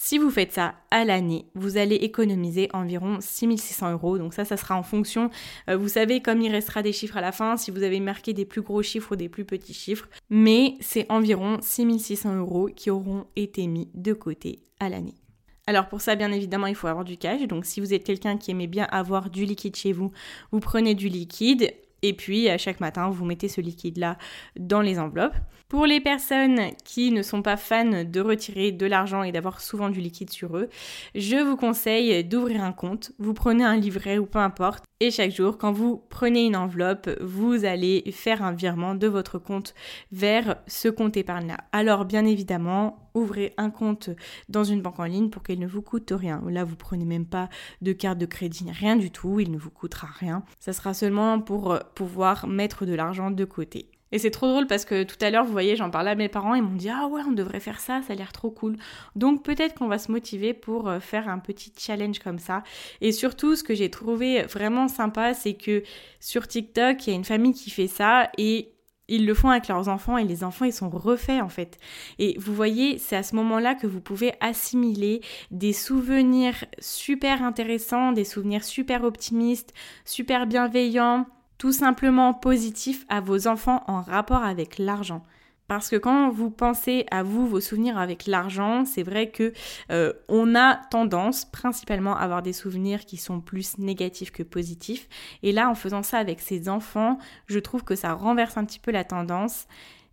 [0.04, 4.18] Si vous faites ça à l'année, vous allez économiser environ 6600 euros.
[4.18, 5.30] Donc ça, ça sera en fonction.
[5.70, 8.34] Euh, vous savez, comme il restera des chiffres à la fin, si vous avez marqué
[8.34, 10.10] des plus gros chiffres ou des plus petits chiffres.
[10.32, 15.14] Mais c'est environ 6600 euros qui auront été mis de côté à l'année.
[15.68, 17.43] Alors pour ça, bien évidemment, il faut avoir du cash.
[17.43, 20.12] Donc si vous êtes quelqu'un qui aimait bien avoir du liquide chez vous,
[20.52, 24.18] vous prenez du liquide Et puis, à chaque matin, vous mettez ce liquide-là
[24.60, 25.36] dans les enveloppes.
[25.72, 29.89] Pour les personnes qui ne sont pas fans de retirer de l'argent et d'avoir souvent
[29.89, 30.68] du liquide sur eux,
[31.16, 33.14] je vous conseille d'ouvrir un compte.
[33.20, 34.84] Vous prenez un livret ou peu importe.
[34.99, 39.39] Et chaque jour, quand vous prenez une enveloppe, vous allez faire un virement de votre
[39.39, 39.74] compte
[40.12, 41.58] vers ce compte épargne-là.
[41.72, 44.09] Alors, bien évidemment, ouvrez un compte
[44.49, 46.41] dans une banque en ligne pour qu'il ne vous coûte rien.
[46.47, 47.49] Là, vous prenez même pas
[47.82, 49.39] de carte de crédit, rien du tout.
[49.39, 50.43] Il ne vous coûtera rien.
[50.59, 53.91] Ça sera seulement pour pouvoir mettre de l'argent de côté.
[54.12, 56.28] Et c'est trop drôle parce que tout à l'heure, vous voyez, j'en parlais à mes
[56.28, 58.76] parents, ils m'ont dit Ah ouais, on devrait faire ça, ça a l'air trop cool.
[59.16, 62.64] Donc peut-être qu'on va se motiver pour euh, faire un petit challenge comme ça.
[62.99, 65.84] Et surtout, ce que j'ai trouvé vraiment sympa, c'est que
[66.20, 68.74] sur TikTok, il y a une famille qui fait ça et
[69.12, 71.78] ils le font avec leurs enfants et les enfants ils sont refaits en fait.
[72.18, 78.14] Et vous voyez, c'est à ce moment-là que vous pouvez assimiler des souvenirs super intéressants,
[78.14, 79.74] des souvenirs super optimistes,
[80.05, 85.24] super bienveillants, tout simplement positif à vos enfants en rapport avec l'argent.
[85.72, 89.53] Parce que quand vous pensez à vous, vos souvenirs avec l'argent, c'est vrai que
[89.89, 95.07] euh, on a tendance principalement à avoir des souvenirs qui sont plus négatifs que positifs.
[95.43, 98.80] Et là, en faisant ça avec ses enfants, je trouve que ça renverse un petit
[98.80, 99.65] peu la tendance.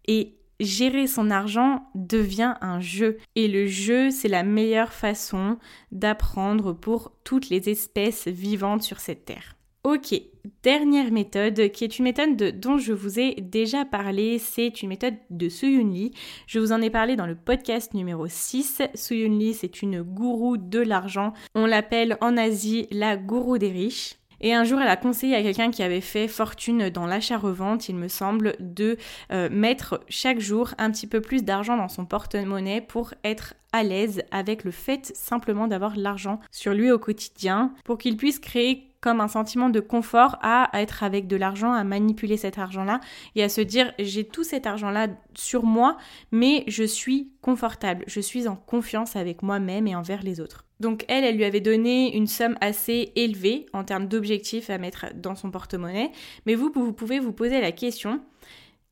[0.07, 3.19] Et gérer son argent devient un jeu.
[3.35, 5.59] Et le jeu, c'est la meilleure façon
[5.91, 9.57] d'apprendre pour toutes les espèces vivantes sur cette terre.
[9.83, 10.15] Ok,
[10.63, 15.15] dernière méthode qui est une méthode dont je vous ai déjà parlé, c'est une méthode
[15.31, 16.13] de Suyun Lee.
[16.47, 18.83] Je vous en ai parlé dans le podcast numéro 6.
[18.95, 21.33] Suyun Lee, c'est une gourou de l'argent.
[21.55, 24.19] On l'appelle en Asie la gourou des riches.
[24.41, 27.97] Et un jour, elle a conseillé à quelqu'un qui avait fait fortune dans l'achat-revente, il
[27.97, 28.97] me semble, de
[29.33, 33.83] euh, mettre chaque jour un petit peu plus d'argent dans son porte-monnaie pour être à
[33.83, 38.88] l'aise avec le fait simplement d'avoir l'argent sur lui au quotidien, pour qu'il puisse créer
[39.01, 43.01] comme un sentiment de confort à, être avec de l'argent, à manipuler cet argent-là
[43.37, 45.97] et à se dire j'ai tout cet argent-là sur moi,
[46.33, 50.65] mais je suis confortable, je suis en confiance avec moi-même et envers les autres.
[50.81, 55.07] Donc elle, elle lui avait donné une somme assez élevée en termes d'objectifs à mettre
[55.15, 56.13] dans son porte-monnaie,
[56.47, 58.21] mais vous, vous pouvez vous poser la question,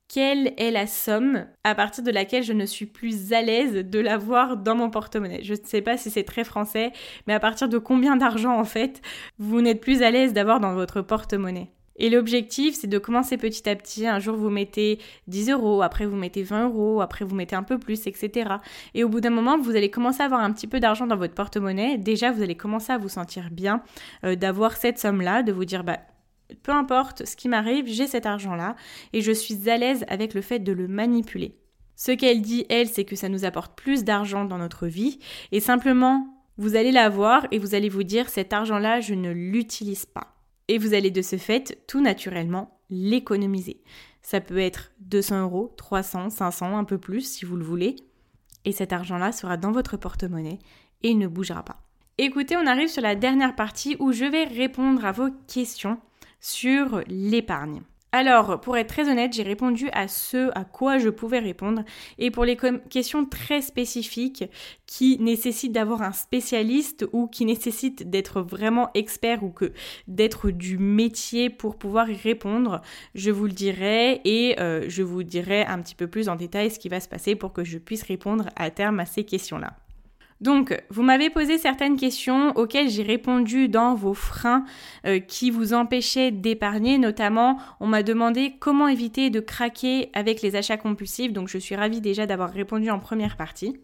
[0.08, 3.98] quelle est la somme à partir de laquelle je ne suis plus à l'aise de
[3.98, 5.42] l'avoir dans mon porte-monnaie.
[5.42, 6.92] Je ne sais pas si c'est très français,
[7.26, 9.02] mais à partir de combien d'argent en fait
[9.38, 11.70] vous n'êtes plus à l'aise d'avoir dans votre porte-monnaie.
[11.98, 14.06] Et l'objectif, c'est de commencer petit à petit.
[14.06, 14.98] Un jour, vous mettez
[15.28, 18.56] 10 euros, après vous mettez 20 euros, après vous mettez un peu plus, etc.
[18.94, 21.16] Et au bout d'un moment, vous allez commencer à avoir un petit peu d'argent dans
[21.16, 21.96] votre porte-monnaie.
[21.96, 23.82] Déjà, vous allez commencer à vous sentir bien
[24.24, 25.98] euh, d'avoir cette somme-là, de vous dire, bah,
[26.62, 28.76] peu importe ce qui m'arrive, j'ai cet argent-là
[29.12, 31.56] et je suis à l'aise avec le fait de le manipuler.
[31.96, 35.18] Ce qu'elle dit, elle, c'est que ça nous apporte plus d'argent dans notre vie
[35.52, 36.28] et simplement,
[36.58, 40.34] vous allez l'avoir et vous allez vous dire, cet argent-là, je ne l'utilise pas.
[40.68, 43.82] Et vous allez de ce fait, tout naturellement, l'économiser.
[44.22, 47.96] Ça peut être 200 euros, 300, 500, un peu plus si vous le voulez.
[48.64, 50.58] Et cet argent-là sera dans votre porte-monnaie
[51.02, 51.82] et il ne bougera pas.
[52.18, 55.98] Écoutez, on arrive sur la dernière partie où je vais répondre à vos questions
[56.46, 57.82] sur l'épargne.
[58.12, 61.82] Alors, pour être très honnête, j'ai répondu à ce à quoi je pouvais répondre.
[62.18, 62.56] Et pour les
[62.88, 64.44] questions très spécifiques
[64.86, 69.72] qui nécessitent d'avoir un spécialiste ou qui nécessitent d'être vraiment expert ou que
[70.06, 72.80] d'être du métier pour pouvoir y répondre,
[73.14, 76.70] je vous le dirai et euh, je vous dirai un petit peu plus en détail
[76.70, 79.76] ce qui va se passer pour que je puisse répondre à terme à ces questions-là.
[80.40, 84.64] Donc, vous m'avez posé certaines questions auxquelles j'ai répondu dans vos freins
[85.06, 86.98] euh, qui vous empêchaient d'épargner.
[86.98, 91.32] Notamment, on m'a demandé comment éviter de craquer avec les achats compulsifs.
[91.32, 93.76] Donc, je suis ravie déjà d'avoir répondu en première partie.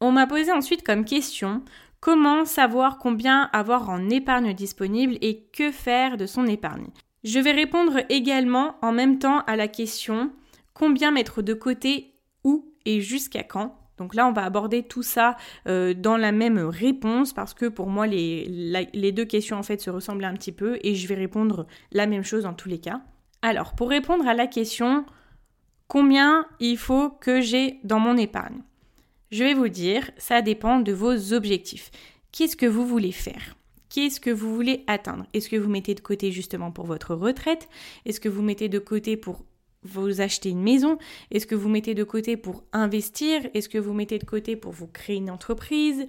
[0.00, 1.62] On m'a posé ensuite comme question
[2.00, 6.88] comment savoir combien avoir en épargne disponible et que faire de son épargne?
[7.22, 10.30] Je vais répondre également en même temps à la question
[10.74, 12.12] combien mettre de côté,
[12.44, 13.78] où et jusqu'à quand?
[13.98, 15.36] Donc là, on va aborder tout ça
[15.68, 19.90] euh, dans la même réponse parce que pour moi, les, deux questions en fait se
[19.90, 23.02] ressemblent un petit peu et je vais répondre la même chose dans tous les cas.
[23.42, 25.04] Alors, pour répondre à la question
[25.86, 28.62] combien il faut que j'ai dans mon épargne,
[29.30, 31.90] je vais vous dire, ça dépend de vos objectifs.
[32.32, 33.56] Qu'est-ce que vous voulez faire?
[33.90, 35.26] Qu'est-ce que vous voulez atteindre?
[35.34, 37.68] Est-ce que vous mettez de côté justement pour votre retraite?
[38.06, 39.44] Est-ce que vous mettez de côté pour
[39.84, 40.98] vous achetez une maison
[41.30, 44.72] Est-ce que vous mettez de côté pour investir Est-ce que vous mettez de côté pour
[44.72, 46.06] vous créer une entreprise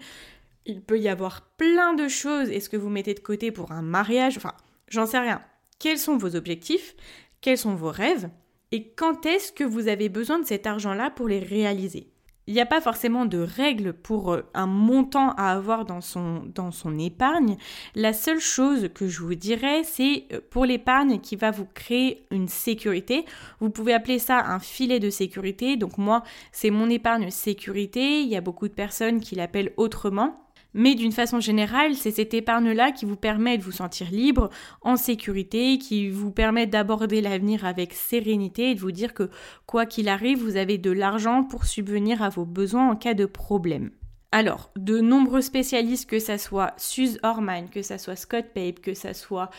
[0.65, 2.49] Il peut y avoir plein de choses.
[2.49, 4.53] Est-ce que vous mettez de côté pour un mariage Enfin,
[4.88, 5.41] j'en sais rien.
[5.80, 6.95] Quels sont vos objectifs
[7.41, 8.30] Quels sont vos rêves
[8.71, 12.14] Et quand est-ce que vous avez besoin de cet argent-là pour les réaliser?
[12.47, 16.43] Il n'y a pas forcément de règle pour euh, un montant à avoir dans son,
[16.53, 17.57] dans son épargne.
[17.95, 22.25] La seule chose que je vous dirais, c'est euh, pour l'épargne qui va vous créer
[22.31, 23.25] une sécurité.
[23.59, 25.75] Vous pouvez appeler ça un filet de sécurité.
[25.75, 28.21] Donc moi, c'est mon épargne sécurité.
[28.21, 30.44] Il y a beaucoup de personnes qui l'appellent autrement.
[30.78, 34.49] Mais d'une façon générale, c'est cette épargne-là qui vous permet de vous sentir libre,
[34.82, 39.30] en sécurité, qui vous permet d'aborder l'avenir avec sérénité et de vous dire que
[39.67, 43.26] quoi qu'il arrive, vous avez de l'argent pour subvenir à vos besoins en cas de
[43.26, 43.91] problème.
[44.34, 48.93] Alors, de nombreux spécialistes, que ça soit Suze Orman, que ça soit Scott Pape, que
[48.93, 49.49] ça soit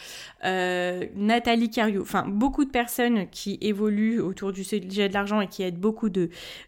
[0.45, 5.49] euh, Nathalie Cario, enfin beaucoup de personnes qui évoluent autour du sujet de l'argent et
[5.49, 6.11] qui aident beaucoup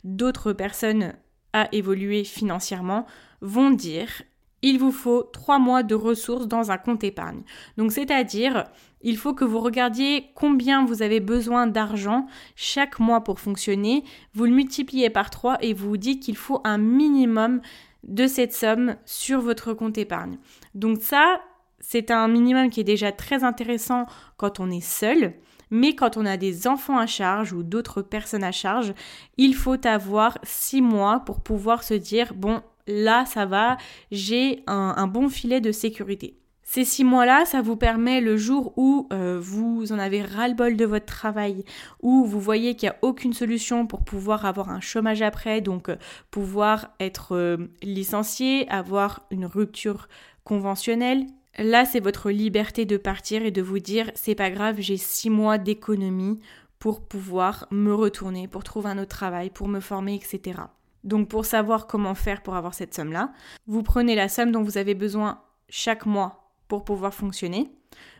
[0.05, 1.12] d'autres personnes
[1.53, 3.05] à évoluer financièrement,
[3.42, 4.22] vont dire
[4.62, 7.42] il vous faut trois mois de ressources dans un compte épargne.
[7.76, 8.64] Donc c'est-à-dire,
[9.02, 14.04] il faut que vous regardiez combien vous avez besoin d'argent chaque mois pour fonctionner,
[14.34, 17.61] vous le multipliez par trois et vous vous dites qu'il faut un minimum
[18.04, 20.38] de cette somme sur votre compte épargne.
[20.74, 21.40] Donc ça,
[21.80, 24.06] c'est un minimum qui est déjà très intéressant
[24.36, 25.34] quand on est seul.
[25.70, 28.94] Mais quand on a des enfants à charge ou d'autres personnes à charge,
[29.36, 33.76] il faut avoir six mois pour pouvoir se dire, bon, là ça va,
[34.11, 36.34] j'ai un, bon filet de sécurité.
[36.62, 40.84] Ces six mois-là, ça vous permet le jour où euh, vous en avez ras-le-bol de
[40.84, 41.64] votre travail,
[42.03, 45.89] où vous voyez qu'il n'y a aucune solution pour pouvoir avoir un chômage après, donc
[45.89, 45.97] euh,
[46.30, 50.09] pouvoir être euh, licencié, avoir une rupture
[50.45, 51.26] conventionnelle.
[51.57, 55.30] Là, c'est votre liberté de partir et de vous dire c'est pas grave, j'ai six
[55.30, 56.39] mois d'économie
[56.78, 60.61] pour pouvoir me retourner, pour trouver un autre travail, pour me former, etc.
[61.05, 63.32] Donc pour savoir comment faire pour avoir cette somme-là,
[63.66, 67.70] vous prenez la somme dont vous avez besoin chaque mois pour pouvoir fonctionner,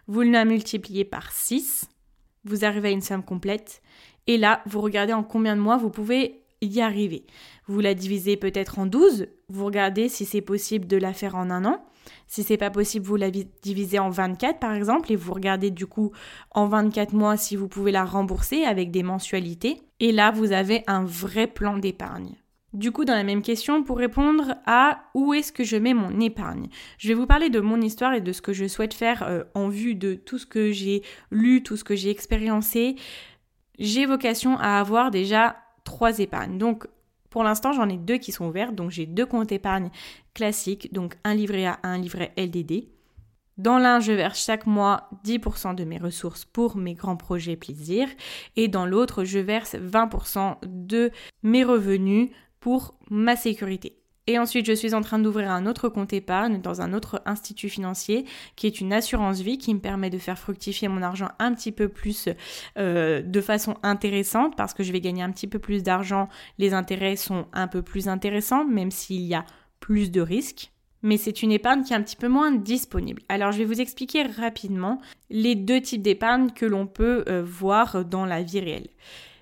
[0.07, 1.89] vous la multipliez par 6,
[2.45, 3.83] vous arrivez à une somme complète,
[4.27, 7.25] et là, vous regardez en combien de mois vous pouvez y arriver.
[7.67, 11.51] Vous la divisez peut-être en 12, vous regardez si c'est possible de la faire en
[11.51, 11.85] un an.
[12.27, 15.87] Si c'est pas possible, vous la divisez en 24 par exemple et vous regardez du
[15.87, 16.13] coup
[16.51, 19.83] en 24 mois si vous pouvez la rembourser avec des mensualités.
[20.01, 22.35] Et là, vous avez un vrai plan d'épargne.
[22.75, 26.21] Du coup, dans la même question, pour répondre à où est-ce que je mets mon
[26.21, 29.23] épargne, je vais vous parler de mon histoire et de ce que je souhaite faire
[29.23, 32.97] euh, en vue de tout ce que j'ai lu, tout ce que j'ai expériencé.
[33.79, 36.59] J'ai vocation à avoir déjà trois épargnes.
[36.59, 36.87] Donc,
[37.31, 38.73] pour l'instant, j'en ai deux qui sont ouverts.
[38.73, 39.91] Donc, j'ai deux comptes épargne
[40.35, 42.89] classiques, donc un livret A, un livret LDD.
[43.57, 48.09] Dans l'un, je verse chaque mois 10% de mes ressources pour mes grands projets plaisir
[48.55, 51.11] et dans l'autre, je verse 20% de
[51.43, 52.31] mes revenus
[52.61, 53.99] pour ma sécurité.
[54.29, 57.71] Et ensuite, je suis en train d'ouvrir un autre compte épargne dans un autre institut
[57.71, 61.55] financier qui est une assurance vie qui me permet de faire fructifier mon argent un
[61.55, 62.29] petit peu plus
[62.77, 66.29] euh, de façon intéressante parce que je vais gagner un petit peu plus d'argent.
[66.59, 69.47] Les intérêts sont un peu plus intéressants même s'il y a
[69.81, 70.73] plus de risques.
[71.01, 73.23] Mais c'est une épargne qui est un petit peu moins disponible.
[73.31, 75.01] Alors je vais vous expliquer rapidement
[75.31, 78.89] les deux types d'épargne que l'on peut euh, voir dans la vie réelle.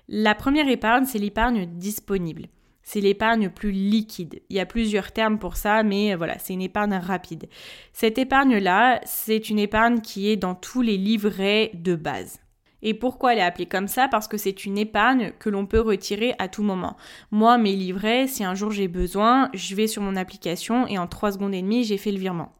[0.07, 2.47] La première épargne, c'est l'épargne disponible
[2.87, 4.41] c'est l'épargne plus liquide.
[4.49, 7.49] Il y a plusieurs termes pour ça, mais voilà, c'est une épargne rapide.
[7.91, 12.39] Cette épargne-là, c'est une épargne qui est dans tous les livrets de base.
[12.81, 14.07] Et pourquoi elle est appelée comme ça?
[14.07, 16.95] Parce que c'est une épargne que l'on peut retirer à tout moment.
[17.29, 21.07] Moi, mes livrets, si un jour j'ai besoin, je vais sur mon application et en
[21.07, 22.53] 3 secondes et demie, j'ai fait le virement.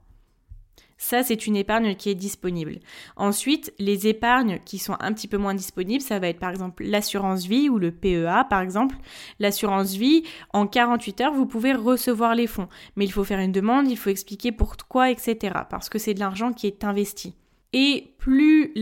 [0.98, 2.80] Ça, c'est une épargne qui est disponible.
[3.16, 6.84] Ensuite, les épargnes qui sont un petit peu moins disponibles, ça va être par exemple
[6.84, 8.98] l'assurance vie ou le PEA par exemple.
[9.40, 10.24] L'assurance vie,
[10.54, 12.68] en 48 heures, vous pouvez recevoir les fonds.
[12.96, 15.54] Mais il faut faire une demande, il faut expliquer pourquoi, etc.
[15.70, 17.36] Parce que c'est de l'argent qui est investi.
[17.74, 18.74] Et plus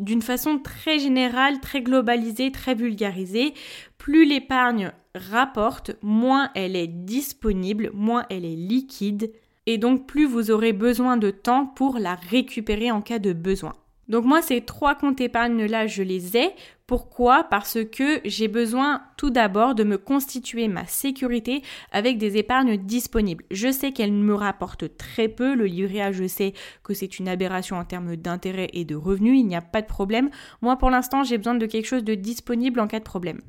[0.00, 3.52] d'une façon très générale, très globalisée, très vulgarisée,
[3.98, 9.32] plus l'épargne rapporte, moins elle est disponible, moins elle est liquide,
[9.68, 13.74] et donc plus vous aurez besoin de temps pour la récupérer en cas de besoin.
[14.08, 16.54] Donc moi, ces trois comptes épargne-là, je les ai.
[16.86, 17.44] Pourquoi?
[17.44, 21.60] Parce que j'ai besoin tout d'abord de me constituer ma sécurité
[21.92, 23.44] avec des épargnes disponibles.
[23.50, 25.54] Je sais qu'elles me rapportent très peu.
[25.54, 29.38] Le livret A, je sais que c'est une aberration en termes d'intérêt et de revenus.
[29.38, 30.30] Il n'y a pas de problème.
[30.62, 33.42] Moi, pour l'instant, j'ai besoin de quelque chose de disponible en cas de problème.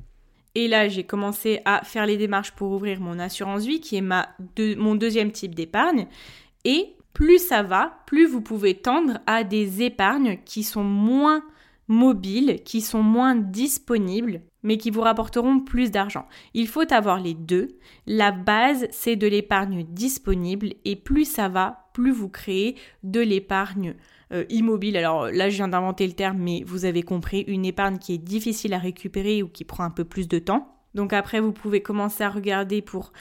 [0.54, 4.00] Et là, j'ai commencé à faire les démarches pour ouvrir mon assurance vie, qui est
[4.00, 4.28] ma
[4.76, 6.06] mon deuxième type d'épargne.
[6.64, 11.42] Et plus ça va, plus vous pouvez tendre à des épargnes qui sont moins
[11.88, 16.26] mobiles, qui sont moins disponibles, mais qui vous rapporteront plus d'argent.
[16.54, 17.68] Il faut avoir les deux.
[18.06, 23.96] La base, c'est de l'épargne disponible et plus ça va, plus vous créez de l'épargne
[24.32, 24.96] euh, immobile.
[24.96, 28.18] Alors là, je viens d'inventer le terme, mais vous avez compris, une épargne qui est
[28.18, 30.76] difficile à récupérer ou qui prend un peu plus de temps.
[30.94, 33.12] Donc après, vous pouvez commencer à regarder pour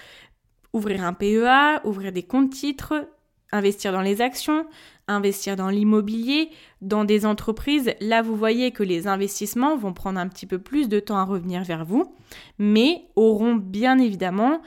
[0.74, 3.08] ouvrir un PEA, ouvrir des comptes titres,
[3.52, 4.66] investir dans les actions,
[5.08, 6.50] investir dans l'immobilier,
[6.82, 7.94] dans des entreprises.
[8.00, 11.24] Là, vous voyez que les investissements vont prendre un petit peu plus de temps à
[11.24, 12.16] revenir vers vous,
[12.60, 14.62] mais auront bien évidemment,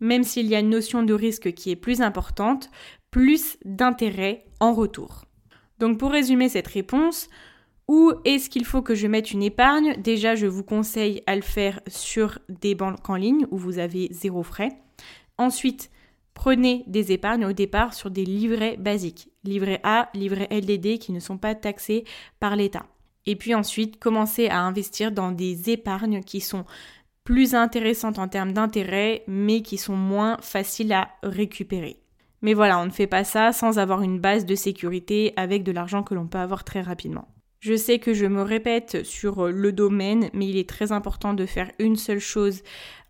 [0.00, 2.70] même s'il y a une notion de risque qui est plus importante,
[3.10, 5.24] plus d'intérêt en retour.
[5.82, 7.28] Donc pour résumer cette réponse,
[7.88, 10.00] où est-ce qu'il faut que je mette une épargne?
[10.00, 14.06] Déjà, je vous conseille à le faire sur des banques en ligne où vous avez
[14.12, 14.68] zéro frais.
[15.38, 15.90] Ensuite,
[16.34, 21.18] prenez des épargnes au départ sur des livrets basiques, livrets A, livrets LDD qui ne
[21.18, 22.04] sont pas taxés
[22.38, 22.86] par l'État.
[23.26, 26.64] Et puis ensuite, commencez à investir dans des épargnes qui sont
[27.24, 32.01] plus intéressantes en termes d'intérêt, mais qui sont moins faciles à récupérer.
[32.42, 35.72] Mais voilà, on ne fait pas ça sans avoir une base de sécurité avec de
[35.72, 37.28] l'argent que l'on peut avoir très rapidement.
[37.60, 41.46] Je sais que je me répète sur le domaine, mais il est très important de
[41.46, 42.62] faire une seule chose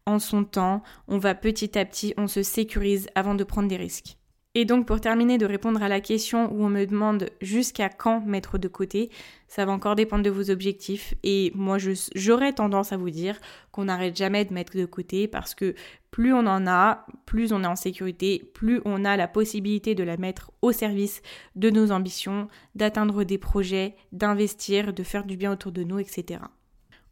[0.05, 0.83] en son temps.
[1.09, 4.18] On va petit à petit, on se sécurise avant de prendre des risques.
[4.55, 8.20] Et donc pour terminer de répondre à la question où on me demande jusqu'à quand
[8.20, 9.11] mettre de côté,
[9.48, 11.78] ça va encore dépendre de vos objectifs et moi
[12.14, 13.40] j'aurais tendance à vous dire
[13.70, 15.74] qu'on n'arrête jamais de mettre de côté parce que
[16.11, 20.05] plus on en a, plus on est en sécurité, plus on a la possibilité de
[20.05, 21.22] la mettre au service
[21.57, 26.40] de nos ambitions, d'atteindre des projets, d'investir, de faire du bien autour de nous, etc.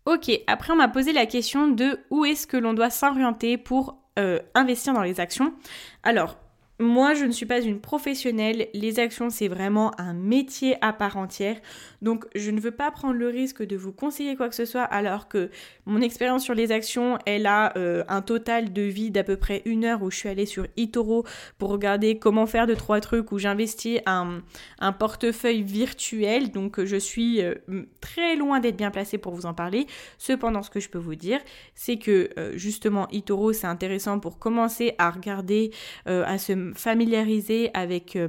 [0.04, 3.96] Ok, après on m'a posé la question de où est-ce que l'on doit s'orienter pour
[4.18, 5.54] euh, investir dans les actions.
[6.02, 6.36] Alors,
[6.80, 8.68] moi, je ne suis pas une professionnelle.
[8.72, 11.56] Les actions, c'est vraiment un métier à part entière.
[12.00, 14.82] Donc, je ne veux pas prendre le risque de vous conseiller quoi que ce soit,
[14.82, 15.50] alors que
[15.84, 19.60] mon expérience sur les actions, elle a euh, un total de vie d'à peu près
[19.66, 21.26] une heure où je suis allée sur eToro
[21.58, 24.40] pour regarder comment faire deux, trois trucs, où j'investis un,
[24.78, 26.50] un, portefeuille virtuel.
[26.50, 27.54] Donc, je suis euh,
[28.00, 29.86] très loin d'être bien placée pour vous en parler.
[30.16, 31.40] Cependant, ce que je peux vous dire,
[31.74, 35.72] c'est que euh, justement, eToro, c'est intéressant pour commencer à regarder,
[36.06, 38.28] à se familiariser avec euh,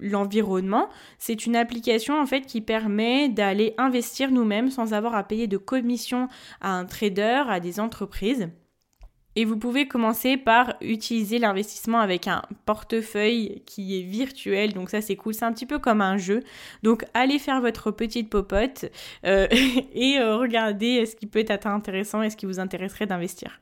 [0.00, 0.88] l'environnement.
[1.18, 5.56] C'est une application en fait qui permet d'aller investir nous-mêmes sans avoir à payer de
[5.56, 6.28] commission
[6.60, 8.48] à un trader, à des entreprises.
[9.36, 14.74] Et vous pouvez commencer par utiliser l'investissement avec un portefeuille qui est virtuel.
[14.74, 16.42] Donc ça c'est cool, c'est un petit peu comme un jeu.
[16.82, 18.86] Donc allez faire votre petite popote
[19.26, 19.48] euh,
[19.92, 23.60] et euh, regardez ce qui peut être intéressant et ce qui vous intéresserait d'investir.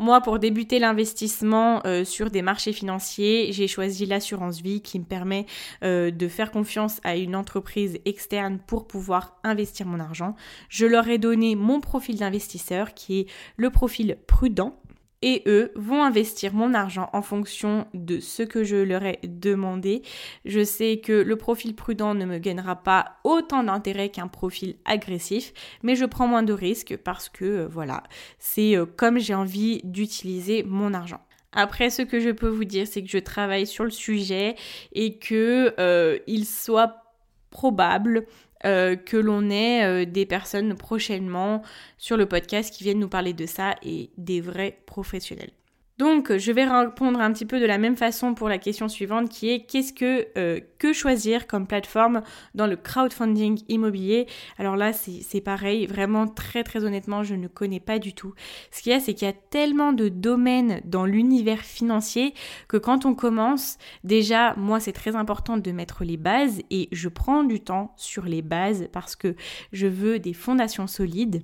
[0.00, 5.04] Moi, pour débuter l'investissement euh, sur des marchés financiers, j'ai choisi l'assurance vie qui me
[5.04, 5.44] permet
[5.82, 10.36] euh, de faire confiance à une entreprise externe pour pouvoir investir mon argent.
[10.68, 13.26] Je leur ai donné mon profil d'investisseur qui est
[13.56, 14.80] le profil prudent
[15.22, 20.02] et eux vont investir mon argent en fonction de ce que je leur ai demandé.
[20.44, 25.52] Je sais que le profil prudent ne me gagnera pas autant d'intérêt qu'un profil agressif,
[25.82, 28.02] mais je prends moins de risques parce que euh, voilà,
[28.38, 31.20] c'est euh, comme j'ai envie d'utiliser mon argent.
[31.52, 34.54] Après, ce que je peux vous dire, c'est que je travaille sur le sujet
[34.92, 37.08] et que euh, il soit
[37.50, 38.26] probable
[38.64, 41.62] euh, que l'on ait euh, des personnes prochainement
[41.96, 45.52] sur le podcast qui viennent nous parler de ça et des vrais professionnels.
[45.98, 49.28] Donc, je vais répondre un petit peu de la même façon pour la question suivante
[49.28, 52.22] qui est qu'est-ce que euh, que choisir comme plateforme
[52.54, 54.28] dans le crowdfunding immobilier?
[54.58, 58.32] Alors là, c'est pareil, vraiment très très honnêtement, je ne connais pas du tout.
[58.70, 62.32] Ce qu'il y a, c'est qu'il y a tellement de domaines dans l'univers financier
[62.68, 67.08] que quand on commence, déjà, moi, c'est très important de mettre les bases et je
[67.08, 69.34] prends du temps sur les bases parce que
[69.72, 71.42] je veux des fondations solides.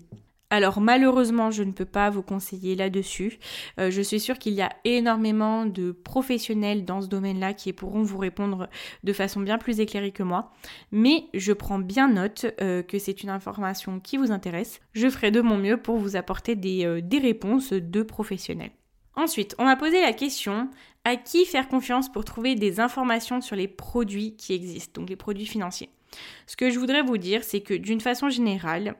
[0.51, 3.39] Alors malheureusement, je ne peux pas vous conseiller là-dessus.
[3.81, 8.03] Euh, je suis sûre qu'il y a énormément de professionnels dans ce domaine-là qui pourront
[8.03, 8.69] vous répondre
[9.03, 10.53] de façon bien plus éclairée que moi.
[10.93, 14.81] Mais je prends bien note euh, que c'est une information qui vous intéresse.
[14.93, 18.73] Je ferai de mon mieux pour vous apporter euh, des réponses de professionnels.
[19.17, 20.69] Ensuite, on m'a posé la question
[21.05, 25.17] à qui faire confiance pour trouver des informations sur les produits qui existent, donc les
[25.17, 25.91] produits financiers?
[26.47, 28.95] Ce que je voudrais vous dire, c'est que d'une façon générale,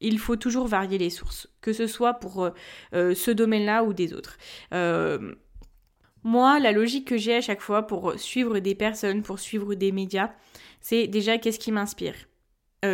[0.00, 2.50] il faut toujours varier les sources, que ce soit pour euh,
[2.94, 4.36] euh, ce domaine-là ou des autres.
[4.72, 5.34] Euh,
[6.22, 9.92] moi, la logique que j'ai à chaque fois pour suivre des personnes, pour suivre des
[9.92, 10.32] médias,
[10.80, 12.16] c'est déjà qu'est-ce qui m'inspire.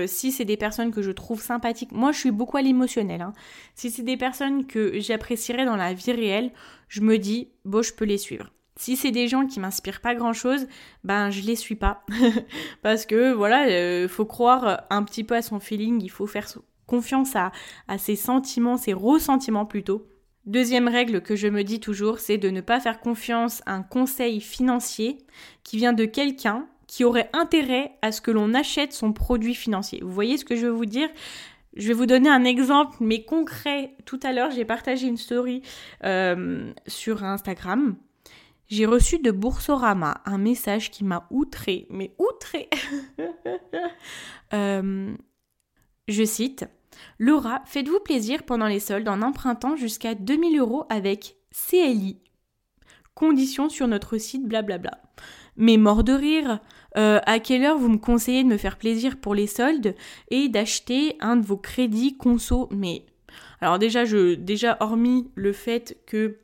[0.07, 3.21] si c'est des personnes que je trouve sympathiques, moi je suis beaucoup à l'émotionnel.
[3.21, 3.33] Hein.
[3.75, 6.53] Si c'est des personnes que j'apprécierais dans la vie réelle,
[6.89, 8.51] je me dis, bon, je peux les suivre.
[8.77, 10.67] Si c'est des gens qui m'inspirent pas grand chose,
[11.05, 12.05] ben je les suis pas.
[12.83, 16.49] Parce que voilà, il faut croire un petit peu à son feeling, il faut faire
[16.93, 17.53] confiance à,
[17.97, 20.07] ses sentiments, ses ressentiments plutôt.
[20.45, 23.83] Deuxième règle que je me dis toujours, c'est de ne pas faire confiance à un
[23.83, 25.17] conseil financier
[25.65, 30.01] qui vient de quelqu'un qui aurait intérêt à ce que l'on achète son produit financier.
[30.03, 31.09] Vous voyez ce que je veux vous dire?
[31.75, 33.97] Je vais vous donner un exemple, mais concret.
[34.05, 35.63] Tout à l'heure, j'ai partagé une story
[36.05, 37.97] euh, sur Instagram.
[38.69, 42.69] J'ai reçu de Boursorama un message qui m'a outré, mais outré.
[44.55, 45.15] Euh,
[46.09, 46.67] je cite
[47.19, 52.19] Laura, faites-vous plaisir pendant les soldes en empruntant jusqu'à 2000 euros avec CLI.
[53.15, 55.03] Conditions sur notre site, blablabla.
[55.57, 56.61] Mais mort de rire,
[56.97, 59.95] euh, à quelle heure vous me conseillez de me faire plaisir pour les soldes
[60.31, 62.69] et d'acheter un de vos crédits conso?
[62.71, 63.05] Mais
[63.61, 64.05] alors déjà,
[64.37, 66.39] déjà hormis le fait que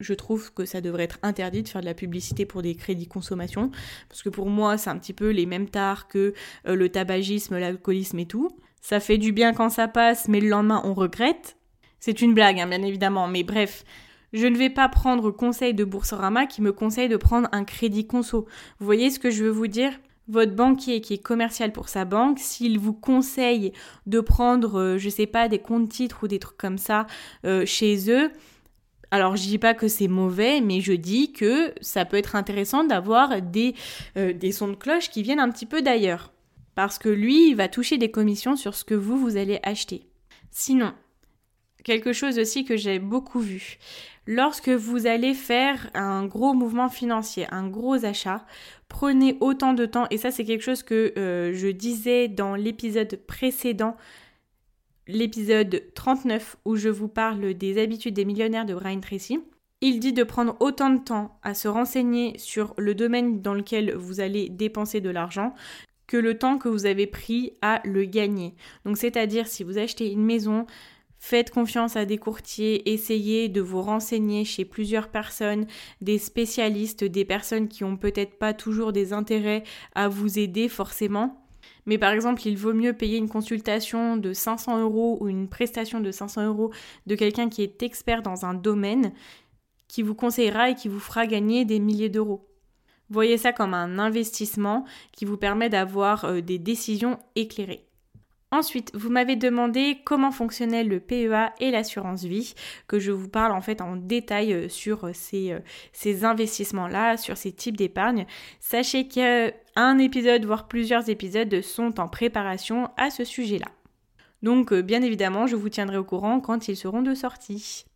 [0.00, 3.08] je trouve que ça devrait être interdit de faire de la publicité pour des crédits
[3.08, 3.70] consommation,
[4.08, 6.34] parce que pour moi, c'est un petit peu les mêmes tares que
[6.66, 8.50] euh, le tabagisme, l'alcoolisme et tout.
[8.80, 11.56] Ça fait du bien quand ça passe, mais le lendemain, on regrette?
[12.00, 13.84] C'est une blague, hein, bien évidemment, mais bref,
[14.32, 18.06] je ne vais pas prendre conseil de Boursorama qui me conseille de prendre un crédit
[18.06, 18.46] conso.
[18.78, 19.92] Vous voyez ce que je veux vous dire?
[20.28, 23.72] Votre banquier qui est commercial pour sa banque, s'il vous conseille
[24.06, 27.06] de prendre, euh, je sais pas, des comptes titres ou des trucs comme ça
[27.46, 28.30] euh, chez eux,
[29.10, 32.84] alors je dis pas que c'est mauvais, mais je dis que ça peut être intéressant
[32.84, 33.74] d'avoir des,
[34.18, 36.30] euh, des sons de cloche qui viennent un petit peu d'ailleurs.
[36.78, 40.06] Parce que lui, il va toucher des commissions sur ce que vous, vous allez acheter.
[40.52, 40.94] Sinon,
[41.82, 43.78] quelque chose aussi que j'ai beaucoup vu.
[44.28, 48.46] Lorsque vous allez faire un gros mouvement financier, un gros achat,
[48.86, 53.18] prenez autant de temps, et ça c'est quelque chose que euh, je disais dans l'épisode
[53.26, 53.96] précédent,
[55.08, 59.40] l'épisode 39 où je vous parle des habitudes des millionnaires de Brian Tracy.
[59.80, 63.96] Il dit de prendre autant de temps à se renseigner sur le domaine dans lequel
[63.96, 65.54] vous allez dépenser de l'argent
[66.08, 68.56] que le temps que vous avez pris à le gagner.
[68.84, 70.66] Donc c'est-à-dire si vous achetez une maison,
[71.20, 75.66] Faites confiance à des courtiers, essayez de vous renseigner chez plusieurs personnes,
[76.00, 79.64] des spécialistes, des personnes qui ont peut-être pas toujours des intérêts
[79.96, 81.44] à vous aider forcément.
[81.86, 86.00] Mais par exemple, il vaut mieux payer une consultation de 500 euros ou une prestation
[86.00, 86.70] de 500 euros
[87.06, 89.12] de quelqu'un qui est expert dans un domaine,
[89.88, 92.47] qui vous conseillera et qui vous fera gagner des milliers d'euros.
[93.10, 97.86] Voyez ça comme un investissement qui vous permet d'avoir euh, des décisions éclairées.
[98.50, 102.54] Ensuite, vous m'avez demandé comment fonctionnait le PEA et l'assurance vie,
[102.86, 105.56] que je vous parle en fait en détail euh, sur euh, ces,
[105.92, 108.26] ces investissements-là, sur ces types d'épargne.
[108.60, 113.68] Sachez qu'un épisode, voire plusieurs épisodes sont en préparation à ce sujet-là.
[114.42, 117.87] Donc, bien évidemment, je vous tiendrai au courant quand ils seront de sortie.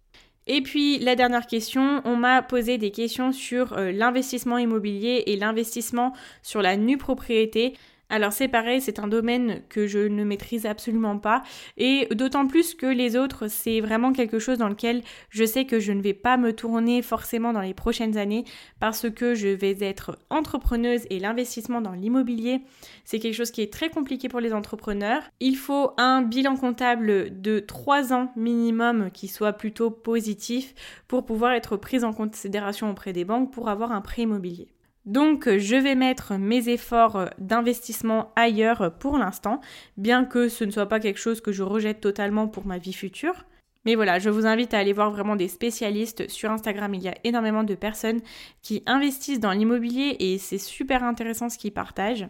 [0.47, 6.13] Et puis la dernière question, on m'a posé des questions sur l'investissement immobilier et l'investissement
[6.43, 7.75] sur la nue propriété.
[8.13, 11.43] Alors c'est pareil, c'est un domaine que je ne maîtrise absolument pas
[11.79, 15.81] et d'autant plus que les autres, c'est vraiment quelque chose dans lequel je sais que
[15.81, 18.45] je ne vais pas me tourner forcément dans les prochaines années
[18.81, 22.61] parce que je vais être entrepreneuse et l'investissement dans l'immobilier,
[23.07, 25.23] c'est quelque chose qui est très compliqué pour les entrepreneurs.
[25.41, 30.75] Il faut un bilan comptable de 3 ans minimum qui soit plutôt positif
[31.09, 34.69] pour pouvoir être pris en considération auprès des banques pour avoir un prêt immobilier.
[35.05, 39.61] Donc je vais mettre mes efforts d'investissement ailleurs pour l'instant,
[39.97, 42.93] bien que ce ne soit pas quelque chose que je rejette totalement pour ma vie
[42.93, 43.45] future.
[43.85, 46.29] Mais voilà, je vous invite à aller voir vraiment des spécialistes.
[46.29, 48.21] Sur Instagram, il y a énormément de personnes
[48.63, 52.29] qui investissent dans l'immobilier et c'est super intéressant ce qu'ils partagent.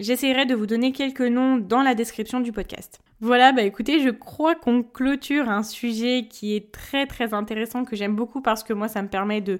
[0.00, 3.00] J'essaierai de vous donner quelques noms dans la description du podcast.
[3.20, 7.94] Voilà, bah écoutez, je crois qu'on clôture un sujet qui est très très intéressant que
[7.94, 9.58] j'aime beaucoup parce que moi ça me permet de,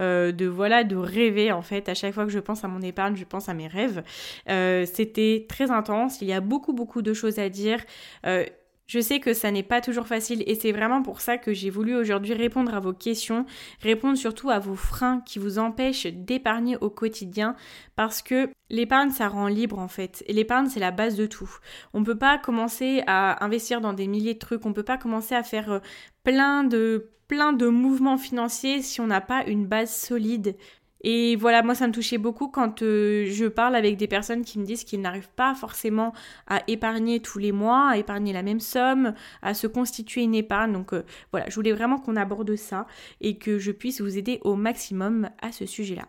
[0.00, 1.90] euh, de voilà de rêver en fait.
[1.90, 4.02] À chaque fois que je pense à mon épargne, je pense à mes rêves.
[4.48, 6.22] Euh, c'était très intense.
[6.22, 7.84] Il y a beaucoup beaucoup de choses à dire.
[8.24, 8.46] Euh,
[8.86, 11.70] je sais que ça n'est pas toujours facile et c'est vraiment pour ça que j'ai
[11.70, 13.46] voulu aujourd'hui répondre à vos questions,
[13.80, 17.54] répondre surtout à vos freins qui vous empêchent d'épargner au quotidien
[17.96, 20.24] parce que l'épargne ça rend libre en fait.
[20.26, 21.50] Et l'épargne c'est la base de tout.
[21.94, 24.98] On ne peut pas commencer à investir dans des milliers de trucs, on peut pas
[24.98, 25.78] commencer à faire euh,
[26.24, 30.54] plein de plein de mouvements financiers si on n'a pas une base solide
[31.02, 34.58] et voilà, moi ça me touchait beaucoup quand euh, je parle avec des personnes qui
[34.58, 36.12] me disent qu'ils n'arrivent pas forcément
[36.46, 40.72] à épargner tous les mois, à épargner la même somme, à se constituer une épargne.
[40.72, 42.86] Donc euh, voilà, je voulais vraiment qu'on aborde ça
[43.20, 46.06] et que je puisse vous aider au maximum à ce sujet-là.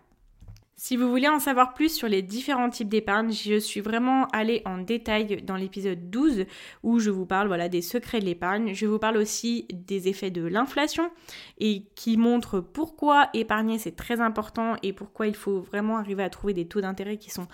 [0.85, 4.61] Si vous voulez en savoir plus sur les différents types d'épargne, je suis vraiment allée
[4.65, 6.43] en détail dans l'épisode 12
[6.83, 8.73] où je vous parle voilà, des secrets de l'épargne.
[8.73, 11.09] Je vous parle aussi des effets de l'inflation
[11.57, 16.29] et qui montre pourquoi épargner c'est très important et pourquoi il faut vraiment arriver à
[16.29, 17.47] trouver des taux d'intérêt qui sont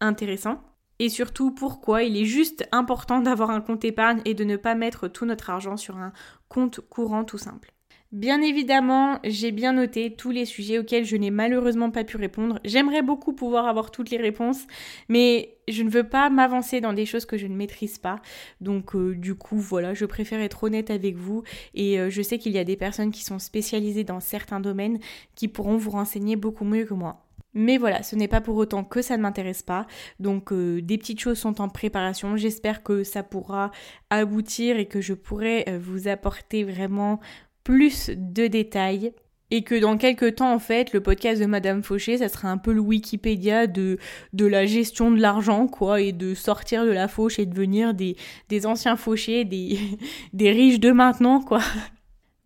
[0.00, 0.62] intéressants.
[1.00, 4.76] Et surtout pourquoi il est juste important d'avoir un compte épargne et de ne pas
[4.76, 6.12] mettre tout notre argent sur un
[6.48, 7.75] compte courant tout simple.
[8.12, 12.60] Bien évidemment, j'ai bien noté tous les sujets auxquels je n'ai malheureusement pas pu répondre.
[12.64, 14.64] J'aimerais beaucoup pouvoir avoir toutes les réponses,
[15.08, 18.20] mais je ne veux pas m'avancer dans des choses que je ne maîtrise pas.
[18.60, 21.42] Donc euh, du coup, voilà, je préfère être honnête avec vous
[21.74, 25.00] et euh, je sais qu'il y a des personnes qui sont spécialisées dans certains domaines
[25.34, 27.24] qui pourront vous renseigner beaucoup mieux que moi.
[27.54, 29.86] Mais voilà, ce n'est pas pour autant que ça ne m'intéresse pas.
[30.20, 32.36] Donc euh, des petites choses sont en préparation.
[32.36, 33.72] J'espère que ça pourra
[34.10, 37.18] aboutir et que je pourrai vous apporter vraiment
[37.66, 39.12] plus de détails
[39.50, 42.58] et que dans quelques temps, en fait, le podcast de Madame Fauché, ça sera un
[42.58, 43.98] peu le Wikipédia de,
[44.32, 48.16] de la gestion de l'argent, quoi, et de sortir de la fauche et devenir des,
[48.48, 49.80] des anciens fauchés, des,
[50.32, 51.60] des riches de maintenant, quoi.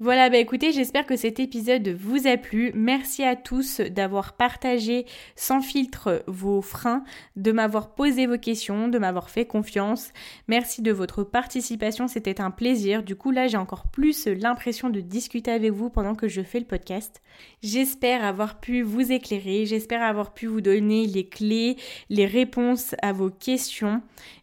[0.02, 2.72] Voilà, bah écoutez, j'espère que cet épisode vous a plu.
[2.74, 5.04] Merci à tous d'avoir partagé
[5.36, 7.04] sans filtre vos freins,
[7.36, 10.14] de m'avoir posé vos questions, de m'avoir fait confiance.
[10.48, 13.02] Merci de votre participation, c'était un plaisir.
[13.02, 16.60] Du coup, là, j'ai encore plus l'impression de discuter avec vous pendant que je fais
[16.60, 17.20] le podcast.
[17.62, 21.76] J'espère avoir pu vous éclairer, j'espère avoir pu vous donner les clés,
[22.08, 24.00] les réponses à vos questions.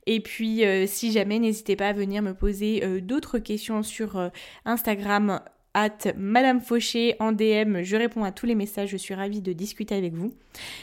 [0.07, 4.17] Et puis, euh, si jamais, n'hésitez pas à venir me poser euh, d'autres questions sur
[4.17, 4.29] euh,
[4.63, 5.41] Instagram
[5.73, 7.83] at Madame Fauché en DM.
[7.83, 10.31] Je réponds à tous les messages, je suis ravie de discuter avec vous.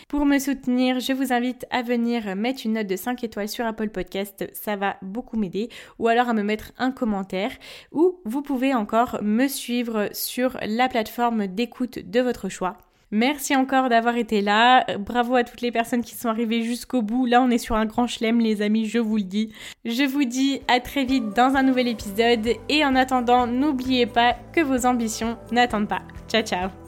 [0.08, 3.64] Pour me soutenir, je vous invite à venir mettre une note de 5 étoiles sur
[3.64, 7.50] Apple Podcast, ça va beaucoup m'aider, ou alors à me mettre un commentaire,
[7.92, 12.76] ou vous pouvez encore me suivre sur la plateforme d'écoute de votre choix.
[13.10, 14.84] Merci encore d'avoir été là.
[14.98, 17.26] Bravo à toutes les personnes qui sont arrivées jusqu'au bout.
[17.26, 19.52] Là, on est sur un grand chelem, les amis, je vous le dis.
[19.84, 22.48] Je vous dis à très vite dans un nouvel épisode.
[22.68, 26.02] Et en attendant, n'oubliez pas que vos ambitions n'attendent pas.
[26.28, 26.83] Ciao, ciao